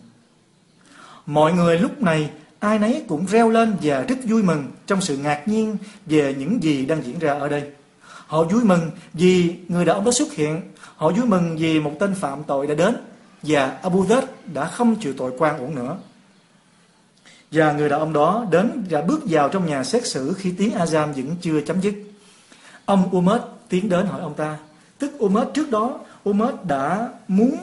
Mọi 1.27 1.53
người 1.53 1.79
lúc 1.79 2.03
này 2.03 2.31
ai 2.63 2.79
nấy 2.79 3.05
cũng 3.09 3.27
reo 3.27 3.51
lên 3.51 3.77
và 3.83 4.03
rất 4.03 4.17
vui 4.25 4.43
mừng 4.43 4.71
trong 4.87 5.01
sự 5.01 5.17
ngạc 5.17 5.49
nhiên 5.49 5.77
về 6.07 6.35
những 6.39 6.63
gì 6.63 6.87
đang 6.87 7.05
diễn 7.05 7.19
ra 7.19 7.33
ở 7.33 7.49
đây. 7.49 7.63
Họ 8.27 8.45
vui 8.45 8.65
mừng 8.65 8.91
vì 9.13 9.57
người 9.69 9.85
đàn 9.85 9.97
ông 9.97 10.05
đó 10.05 10.11
xuất 10.13 10.33
hiện. 10.33 10.61
Họ 10.97 11.11
vui 11.11 11.27
mừng 11.27 11.57
vì 11.57 11.81
một 11.81 11.93
tên 12.01 12.15
phạm 12.15 12.45
tội 12.45 12.67
đã 12.67 12.75
đến 12.75 12.97
và 13.43 13.79
Abu 13.83 14.07
Dhar 14.07 14.25
đã 14.55 14.65
không 14.65 14.97
chịu 14.97 15.15
tội 15.17 15.33
quan 15.39 15.59
uổng 15.59 15.75
nữa. 15.75 15.97
Và 17.53 17.73
người 17.73 17.89
đàn 17.89 18.01
ông 18.01 18.13
đó 18.13 18.47
đến 18.51 18.85
và 18.91 19.01
bước 19.01 19.21
vào 19.25 19.49
trong 19.49 19.67
nhà 19.67 19.85
xét 19.85 20.07
xử 20.07 20.35
khi 20.39 20.53
tiếng 20.59 20.75
Azam 20.75 21.13
vẫn 21.13 21.37
chưa 21.41 21.61
chấm 21.61 21.81
dứt. 21.81 21.95
Ông 22.85 23.17
Umar 23.17 23.41
tiến 23.69 23.89
đến 23.89 24.07
hỏi 24.07 24.21
ông 24.21 24.35
ta. 24.35 24.57
Tức 24.99 25.13
Umar 25.19 25.49
trước 25.55 25.71
đó, 25.71 26.01
Umar 26.29 26.55
đã 26.69 27.09
muốn 27.29 27.57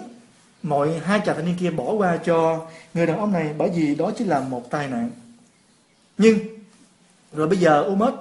mọi 0.63 0.99
hai 0.99 1.19
chàng 1.19 1.35
thanh 1.35 1.45
niên 1.45 1.55
kia 1.59 1.69
bỏ 1.69 1.91
qua 1.91 2.17
cho 2.17 2.65
người 2.93 3.05
đàn 3.05 3.19
ông 3.19 3.31
này 3.31 3.53
bởi 3.57 3.69
vì 3.69 3.95
đó 3.95 4.11
chỉ 4.17 4.25
là 4.25 4.39
một 4.39 4.71
tai 4.71 4.87
nạn. 4.87 5.09
Nhưng 6.17 6.39
rồi 7.33 7.47
bây 7.47 7.57
giờ 7.57 7.81
Umar 7.81 8.13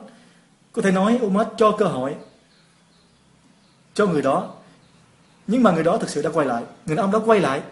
có 0.72 0.83
thể 0.83 0.90
nói 0.90 1.18
Umar 1.22 1.46
cho 1.57 1.77
cơ 1.79 1.85
hội 1.85 2.14
cho 3.94 4.07
người 4.07 4.22
đó. 4.22 4.55
Nhưng 5.46 5.62
mà 5.62 5.72
người 5.72 5.85
đó 5.85 5.98
thực 5.98 6.11
sự 6.11 6.22
đã 6.22 6.31
quay 6.31 6.46
lại, 6.46 6.62
người 6.87 6.96
đàn 6.96 7.05
ông 7.05 7.12
đó 7.12 7.22
quay 7.27 7.40
lại. 7.40 7.62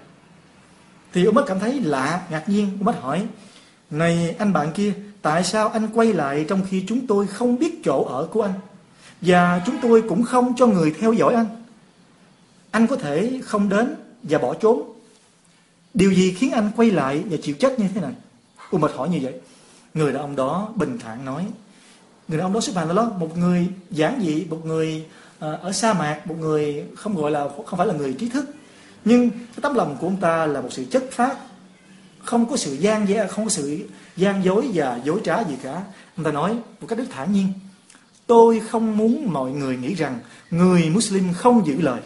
Thì 1.13 1.27
Umar 1.27 1.47
cảm 1.47 1.59
thấy 1.59 1.81
lạ, 1.81 2.27
ngạc 2.31 2.49
nhiên, 2.49 2.79
Umar 2.81 2.97
hỏi: 2.97 3.27
"Này 3.91 4.37
anh 4.39 4.53
bạn 4.53 4.73
kia, 4.73 4.93
tại 5.23 5.45
sao 5.45 5.69
anh 5.69 5.89
quay 5.95 6.13
lại 6.13 6.45
trong 6.49 6.61
khi 6.69 6.85
chúng 6.89 7.07
tôi 7.07 7.27
không 7.27 7.59
biết 7.59 7.81
chỗ 7.85 8.05
ở 8.05 8.29
của 8.33 8.43
anh 8.43 8.53
và 9.21 9.63
chúng 9.67 9.79
tôi 9.83 10.03
cũng 10.09 10.23
không 10.23 10.55
cho 10.57 10.67
người 10.67 10.95
theo 11.01 11.13
dõi 11.13 11.35
anh? 11.35 11.47
Anh 12.71 12.87
có 12.87 12.97
thể 12.97 13.41
không 13.45 13.69
đến 13.69 13.95
và 14.29 14.39
bỏ 14.39 14.55
trốn. 14.55 14.93
Điều 15.95 16.13
gì 16.13 16.33
khiến 16.33 16.51
anh 16.51 16.71
quay 16.77 16.91
lại 16.91 17.25
và 17.31 17.37
chịu 17.43 17.55
trách 17.55 17.79
như 17.79 17.87
thế 17.95 18.01
này? 18.01 18.13
Umar 18.77 18.93
hỏi 18.93 19.09
như 19.09 19.19
vậy. 19.23 19.35
Người 19.95 20.13
đàn 20.13 20.23
ông 20.23 20.37
đó 20.37 20.73
bình 20.77 20.99
thản 20.99 21.25
nói. 21.25 21.47
Người 22.29 22.39
đàn 22.39 22.47
ông 22.47 22.53
đó 22.53 22.61
xếp 22.61 22.73
hàng 22.77 22.95
đó 22.95 23.13
một 23.19 23.39
người 23.39 23.67
giản 23.91 24.21
dị, 24.25 24.45
một 24.51 24.67
người 24.67 25.05
ờ, 25.39 25.59
ở 25.63 25.73
sa 25.73 25.93
mạc, 25.93 26.27
một 26.27 26.35
người 26.41 26.85
không 26.97 27.15
gọi 27.15 27.31
là 27.31 27.49
không 27.67 27.79
phải 27.79 27.87
là 27.87 27.95
người 27.95 28.13
trí 28.13 28.29
thức. 28.29 28.45
Nhưng 29.05 29.31
cái 29.31 29.59
tấm 29.63 29.75
lòng 29.75 29.97
của 30.01 30.07
ông 30.07 30.17
ta 30.17 30.47
là 30.47 30.61
một 30.61 30.69
sự 30.73 30.85
chất 30.85 31.05
phát, 31.11 31.39
không 32.25 32.47
có 32.47 32.57
sự 32.57 32.75
gian 32.75 33.09
dối, 33.09 33.29
không 33.29 33.45
có 33.45 33.51
sự 33.51 33.89
gian 34.17 34.45
dối 34.45 34.71
và 34.75 35.01
dối 35.05 35.21
trá 35.25 35.45
gì 35.45 35.55
cả. 35.63 35.83
Ông 36.17 36.25
ta 36.25 36.33
nói 36.33 36.57
một 36.81 36.87
cách 36.89 36.99
rất 36.99 37.05
thản 37.11 37.33
nhiên. 37.33 37.49
Tôi 38.27 38.61
không 38.61 38.97
muốn 38.97 39.33
mọi 39.33 39.51
người 39.51 39.77
nghĩ 39.77 39.95
rằng 39.95 40.19
người 40.51 40.91
Muslim 40.91 41.33
không 41.33 41.67
giữ 41.67 41.81
lời. 41.81 42.01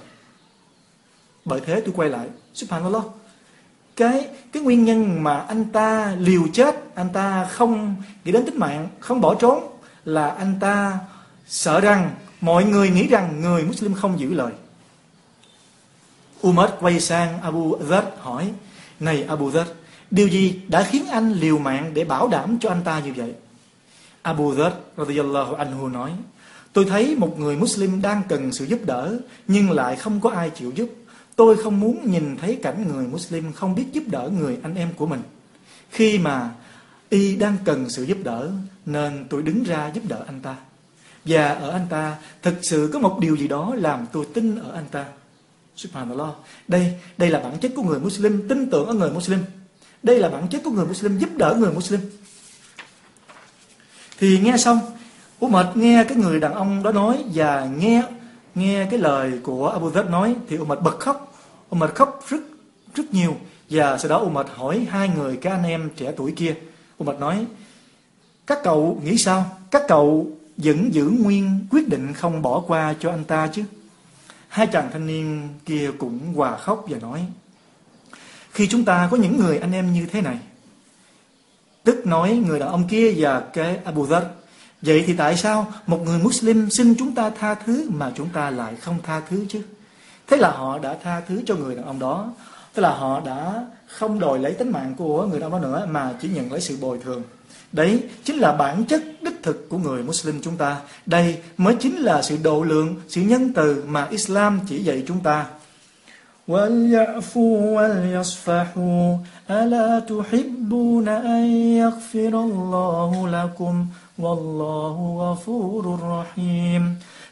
Bởi 1.45 1.61
thế 1.61 1.81
tôi 1.81 1.95
quay 1.97 2.09
lại 2.09 2.27
Subhanallah 2.55 3.05
cái 4.01 4.29
cái 4.53 4.63
nguyên 4.63 4.85
nhân 4.85 5.23
mà 5.23 5.39
anh 5.39 5.65
ta 5.65 6.15
liều 6.19 6.43
chết, 6.53 6.95
anh 6.95 7.09
ta 7.13 7.45
không 7.45 7.97
nghĩ 8.25 8.33
đến 8.33 8.45
tính 8.45 8.59
mạng, 8.59 8.89
không 9.01 9.21
bỏ 9.21 9.35
trốn, 9.35 9.65
là 10.05 10.29
anh 10.29 10.55
ta 10.61 10.99
sợ 11.47 11.81
rằng 11.81 12.11
mọi 12.41 12.65
người 12.65 12.91
nghĩ 12.91 13.07
rằng 13.07 13.41
người 13.41 13.65
Muslim 13.65 13.95
không 13.95 14.21
giữ 14.21 14.35
lời. 14.35 14.53
Umar 16.47 16.71
quay 16.81 17.01
sang 17.01 17.43
Abu 17.43 17.79
Dhar 17.91 18.05
hỏi, 18.21 18.53
này 19.01 19.23
Abu 19.23 19.51
Dhar 19.51 19.67
điều 20.11 20.29
gì 20.29 20.61
đã 20.69 20.83
khiến 20.83 21.07
anh 21.11 21.33
liều 21.33 21.59
mạng 21.59 21.91
để 21.95 22.05
bảo 22.05 22.29
đảm 22.29 22.59
cho 22.61 22.69
anh 22.69 22.83
ta 22.85 23.01
như 23.01 23.13
vậy? 23.17 23.33
Abu 24.23 24.55
Dhar 24.55 24.73
radiyallahu 24.97 25.55
anhu 25.55 25.89
nói, 25.89 26.13
tôi 26.73 26.85
thấy 26.85 27.17
một 27.19 27.39
người 27.39 27.57
Muslim 27.57 28.03
đang 28.03 28.23
cần 28.29 28.53
sự 28.53 28.65
giúp 28.65 28.79
đỡ, 28.85 29.19
nhưng 29.49 29.71
lại 29.71 29.97
không 29.97 30.21
có 30.21 30.31
ai 30.31 30.51
chịu 30.51 30.71
giúp. 30.75 30.89
Tôi 31.41 31.57
không 31.57 31.81
muốn 31.81 32.11
nhìn 32.11 32.37
thấy 32.37 32.59
cảnh 32.63 32.89
người 32.89 33.07
Muslim 33.07 33.53
không 33.53 33.75
biết 33.75 33.85
giúp 33.93 34.05
đỡ 34.07 34.31
người 34.39 34.59
anh 34.63 34.75
em 34.75 34.89
của 34.97 35.07
mình. 35.07 35.21
Khi 35.91 36.19
mà 36.19 36.51
y 37.09 37.37
đang 37.37 37.57
cần 37.65 37.91
sự 37.91 38.03
giúp 38.03 38.19
đỡ 38.23 38.51
nên 38.87 39.27
tôi 39.31 39.43
đứng 39.43 39.65
ra 39.65 39.91
giúp 39.95 40.05
đỡ 40.09 40.25
anh 40.27 40.41
ta. 40.41 40.57
Và 41.25 41.49
ở 41.49 41.71
anh 41.71 41.87
ta 41.91 42.17
thực 42.43 42.55
sự 42.63 42.91
có 42.93 42.99
một 42.99 43.19
điều 43.21 43.37
gì 43.37 43.49
đó 43.49 43.75
làm 43.79 44.07
tôi 44.13 44.27
tin 44.35 44.59
ở 44.59 44.73
anh 44.73 44.85
ta. 44.91 45.05
Subhanallah. 45.77 46.29
Đây, 46.69 46.93
đây 47.19 47.31
là 47.31 47.41
bản 47.41 47.59
chất 47.59 47.73
của 47.77 47.83
người 47.83 48.01
Muslim, 48.01 48.49
tin 48.49 48.71
tưởng 48.71 48.87
ở 48.87 48.95
người 48.95 49.11
Muslim. 49.11 49.39
Đây 50.03 50.19
là 50.19 50.29
bản 50.29 50.49
chất 50.49 50.61
của 50.65 50.71
người 50.71 50.87
Muslim, 50.87 51.19
giúp 51.19 51.31
đỡ 51.37 51.57
người 51.59 51.73
Muslim. 51.73 52.01
Thì 54.19 54.39
nghe 54.39 54.57
xong, 54.57 54.79
Umar 55.45 55.67
nghe 55.75 56.05
cái 56.09 56.17
người 56.17 56.41
đàn 56.41 56.55
ông 56.55 56.83
đó 56.83 56.93
nói 56.93 57.25
và 57.35 57.69
nghe 57.79 58.03
nghe 58.55 58.87
cái 58.91 58.99
lời 58.99 59.33
của 59.43 59.69
Abu 59.69 59.91
Dhar 59.91 60.07
nói 60.07 60.37
thì 60.49 60.59
Umar 60.59 60.79
bật 60.79 61.01
khóc. 61.01 61.30
Umar 61.75 61.91
khóc 61.91 62.25
rất 62.29 62.41
rất 62.95 63.15
nhiều 63.15 63.37
và 63.71 63.99
sau 63.99 64.09
đó 64.09 64.19
Umar 64.19 64.47
hỏi 64.55 64.87
hai 64.91 65.09
người, 65.09 65.37
cái 65.37 65.53
anh 65.53 65.65
em 65.65 65.91
trẻ 65.97 66.13
tuổi 66.17 66.33
kia. 66.37 66.55
Umar 67.03 67.19
nói, 67.19 67.47
các 68.47 68.59
cậu 68.65 69.01
nghĩ 69.05 69.17
sao? 69.19 69.59
Các 69.71 69.83
cậu 69.89 70.31
vẫn 70.57 70.95
giữ 70.95 71.05
nguyên 71.05 71.67
quyết 71.71 71.89
định 71.89 72.13
không 72.13 72.43
bỏ 72.43 72.61
qua 72.67 72.95
cho 73.01 73.11
anh 73.11 73.25
ta 73.25 73.49
chứ? 73.53 73.65
Hai 74.49 74.67
chàng 74.67 74.89
thanh 74.93 75.07
niên 75.07 75.49
kia 75.65 75.91
cũng 75.99 76.35
hòa 76.35 76.57
khóc 76.57 76.85
và 76.89 76.99
nói, 76.99 77.27
Khi 78.51 78.67
chúng 78.67 78.85
ta 78.85 79.09
có 79.11 79.17
những 79.17 79.37
người 79.37 79.59
anh 79.59 79.73
em 79.73 79.93
như 79.93 80.07
thế 80.07 80.21
này 80.21 80.39
Tức 81.85 82.07
nói 82.07 82.43
người 82.47 82.59
đàn 82.59 82.69
ông 82.69 82.89
kia 82.89 83.15
và 83.17 83.41
cái 83.41 83.77
Abu 83.85 84.07
Dhar 84.07 84.25
Vậy 84.83 85.05
thì 85.07 85.15
tại 85.17 85.37
sao 85.37 85.73
một 85.87 86.01
người 86.05 86.19
Muslim 86.19 86.71
xin 86.71 86.95
chúng 86.99 87.15
ta 87.15 87.31
tha 87.31 87.55
thứ 87.55 87.91
mà 87.91 88.13
chúng 88.17 88.29
ta 88.29 88.51
lại 88.51 88.77
không 88.77 88.99
tha 89.03 89.21
thứ 89.21 89.47
chứ? 89.49 89.63
Thế 90.30 90.38
là 90.38 90.52
họ 90.52 90.80
đã 90.80 90.98
tha 91.04 91.22
thứ 91.28 91.42
cho 91.46 91.56
người 91.56 91.76
đàn 91.76 91.86
ông 91.86 92.00
đó. 92.00 92.34
Tức 92.74 92.82
là 92.82 92.90
họ 92.90 93.22
đã 93.26 93.66
không 93.88 94.20
đòi 94.20 94.40
lấy 94.40 94.54
tính 94.54 94.72
mạng 94.72 94.94
của 94.98 95.26
người 95.26 95.40
đàn 95.40 95.52
ông 95.52 95.62
đó 95.62 95.68
nữa 95.68 95.88
mà 95.90 96.14
chỉ 96.22 96.30
nhận 96.30 96.52
lấy 96.52 96.62
sự 96.62 96.78
bồi 96.82 97.00
thường. 97.04 97.24
Đấy 97.72 98.04
chính 98.24 98.38
là 98.38 98.52
bản 98.52 98.86
chất 98.86 99.04
đích 99.22 99.44
thực 99.44 99.70
của 99.70 99.78
người 99.78 100.04
Muslim 100.04 100.42
chúng 100.42 100.58
ta. 100.58 100.78
Đây 101.06 101.38
mới 101.58 101.76
chính 101.80 101.96
là 101.96 102.22
sự 102.22 102.38
độ 102.44 102.64
lượng, 102.64 102.96
sự 103.08 103.22
nhân 103.22 103.54
từ 103.54 103.84
mà 103.88 104.08
Islam 104.12 104.60
chỉ 104.68 104.84
dạy 104.84 105.04
chúng 105.08 105.20
ta. 105.20 105.46
وَلْيَعْفُوا 106.48 107.58
وَلْيَصْفَحُوا 107.76 109.18
أَلَا 109.50 110.00
تُحِبُّونَ 110.00 111.08
أَنْ 111.08 111.44
يَغْفِرَ 111.82 112.34
اللَّهُ 112.50 113.28
لَكُمْ 113.28 113.86
وَاللَّهُ 114.20 114.98
غَفُورٌ 115.22 116.00
رَحِيمٌ 116.02 116.82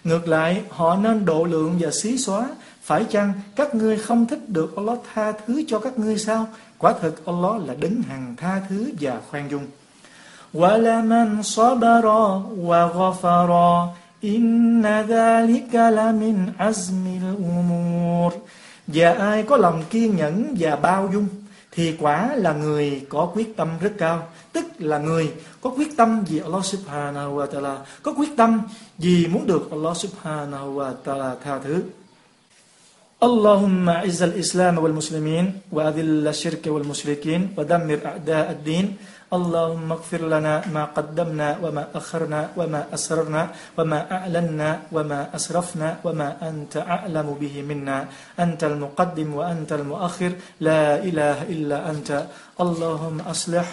Ngược 0.04 0.28
lại, 0.28 0.62
họ 0.70 0.96
nên 0.96 1.26
độ 1.26 1.44
lượng 1.44 1.76
và 1.80 1.92
xí 1.92 2.18
xóa. 2.18 2.50
Phải 2.88 3.06
chăng 3.10 3.34
các 3.56 3.76
ngươi 3.76 3.98
không 3.98 4.26
thích 4.26 4.50
được 4.50 4.76
Allah 4.76 5.00
tha 5.14 5.32
thứ 5.32 5.64
cho 5.68 5.80
các 5.80 6.00
ngươi 6.00 6.18
sao? 6.18 6.48
Quả 6.78 6.94
thực 7.02 7.26
Allah 7.26 7.68
là 7.68 7.74
đấng 7.74 8.02
hằng 8.02 8.36
tha 8.38 8.62
thứ 8.70 8.92
và 9.00 9.22
khoan 9.30 9.52
dung. 9.52 9.68
وَلَمَنْ 10.54 11.42
صَبَرَ 11.42 12.06
وَغَفَرَ 12.68 13.52
إِنَّ 14.24 14.84
ذَلِكَ 15.08 15.74
لَمِنْ 15.74 16.52
عَزْمِ 16.58 17.06
الْأُمُورِ 17.22 18.32
Và 18.88 19.12
ai 19.12 19.44
có 19.44 19.58
lòng 19.58 19.84
kiên 19.90 20.16
nhẫn 20.16 20.56
và 20.60 20.76
bao 20.76 21.10
dung 21.14 21.28
thì 21.72 21.96
quả 22.00 22.36
là 22.36 22.54
người 22.54 23.02
có 23.10 23.32
quyết 23.34 23.58
tâm 23.58 23.70
rất 23.82 23.94
cao, 23.98 24.28
tức 24.54 24.66
là 24.80 24.98
người 24.98 25.34
có 25.62 25.70
quyết 25.70 25.98
tâm 25.98 26.24
vì 26.30 26.40
Allah 26.40 26.66
Subhanahu 26.66 27.38
wa 27.38 27.46
Taala, 27.46 27.78
có 28.04 28.14
quyết 28.14 28.30
tâm 28.38 28.62
vì 28.98 29.28
muốn 29.28 29.48
được 29.48 29.72
Allah 29.72 29.98
Subhanahu 29.98 30.80
wa 30.80 30.94
Taala 30.94 31.36
tha 31.44 31.60
thứ. 31.64 31.84
اللهم 33.19 33.89
اعز 33.89 34.23
الإسلام 34.23 34.79
والمسلمين 34.79 35.75
وأذل 35.75 36.23
الشرك 36.23 36.71
والمشركين 36.71 37.59
ودمر 37.59 37.99
أعداء 38.07 38.47
الدين. 38.51 38.87
اللهم 39.35 39.93
اغفر 39.93 40.23
لنا 40.31 40.71
ما 40.71 40.85
قدمنا 40.95 41.59
وما 41.59 41.85
أخرنا 41.95 42.41
وما 42.57 42.81
أسررنا 42.95 43.43
وما 43.79 44.01
أعلنا 44.13 44.69
وما 44.95 45.21
أسرفنا 45.35 45.89
وما 46.07 46.29
أنت 46.49 46.75
أعلم 46.79 47.29
به 47.41 47.55
منا. 47.67 47.99
أنت 48.39 48.63
المقدم 48.65 49.29
وأنت 49.35 49.71
المؤخر. 49.73 50.33
لا 50.63 51.03
إله 51.03 51.51
إلا 51.51 51.91
أنت. 51.91 52.11
اللهم 52.63 53.19
أصلح 53.27 53.67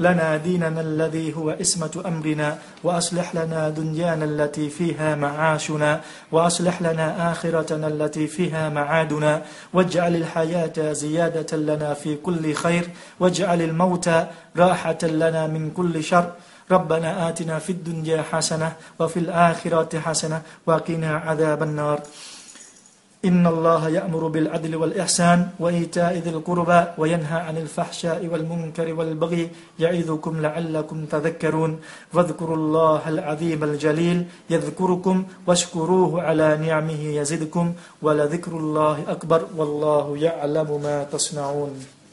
لنا 0.00 0.36
ديننا 0.36 0.80
الذي 0.80 1.36
هو 1.36 1.50
إسمة 1.50 2.02
أمرنا 2.06 2.58
وأصلح 2.84 3.34
لنا 3.34 3.68
دنيانا 3.68 4.24
التي 4.24 4.70
فيها 4.70 5.14
معاشنا 5.14 6.00
وأصلح 6.32 6.82
لنا 6.82 7.32
آخرتنا 7.32 7.86
التي 7.88 8.26
فيها 8.26 8.68
معادنا. 8.68 9.42
واجعل 9.72 10.16
الحياة 10.16 10.92
زيادة 10.92 11.56
لنا 11.56 11.94
في 11.94 12.16
كل 12.16 12.54
خير 12.54 12.88
واجعل 13.20 13.62
الموت 13.62 14.10
راحة 14.56 14.98
لنا 15.02 15.46
من 15.46 15.70
كل 15.70 16.04
شر. 16.04 16.32
ربنا 16.70 17.28
آتنا 17.28 17.58
في 17.58 17.72
الدنيا 17.72 18.22
حسنة 18.22 18.72
وفي 18.98 19.18
الآخرة 19.20 19.98
حسنة 19.98 20.42
وقنا 20.66 21.16
عذاب 21.16 21.62
النار. 21.62 22.00
إن 23.24 23.46
الله 23.46 23.88
يأمر 23.88 24.28
بالعدل 24.28 24.76
والإحسان 24.76 25.48
وإيتاء 25.58 26.14
ذي 26.18 26.30
القربى 26.30 26.80
وينهى 26.98 27.40
عن 27.40 27.56
الفحشاء 27.56 28.26
والمنكر 28.26 28.94
والبغي 28.94 29.50
يعظكم 29.78 30.40
لعلكم 30.40 31.04
تذكرون. 31.04 31.80
واذكروا 32.14 32.56
الله 32.56 33.08
العظيم 33.08 33.64
الجليل 33.64 34.24
يذكركم 34.50 35.24
واشكروه 35.46 36.22
على 36.22 36.56
نعمه 36.56 37.02
يزدكم 37.18 37.72
ولذكر 38.02 38.52
الله 38.52 39.04
أكبر 39.08 39.40
والله 39.56 40.16
يعلم 40.16 40.80
ما 40.82 41.04
تصنعون. 41.04 41.97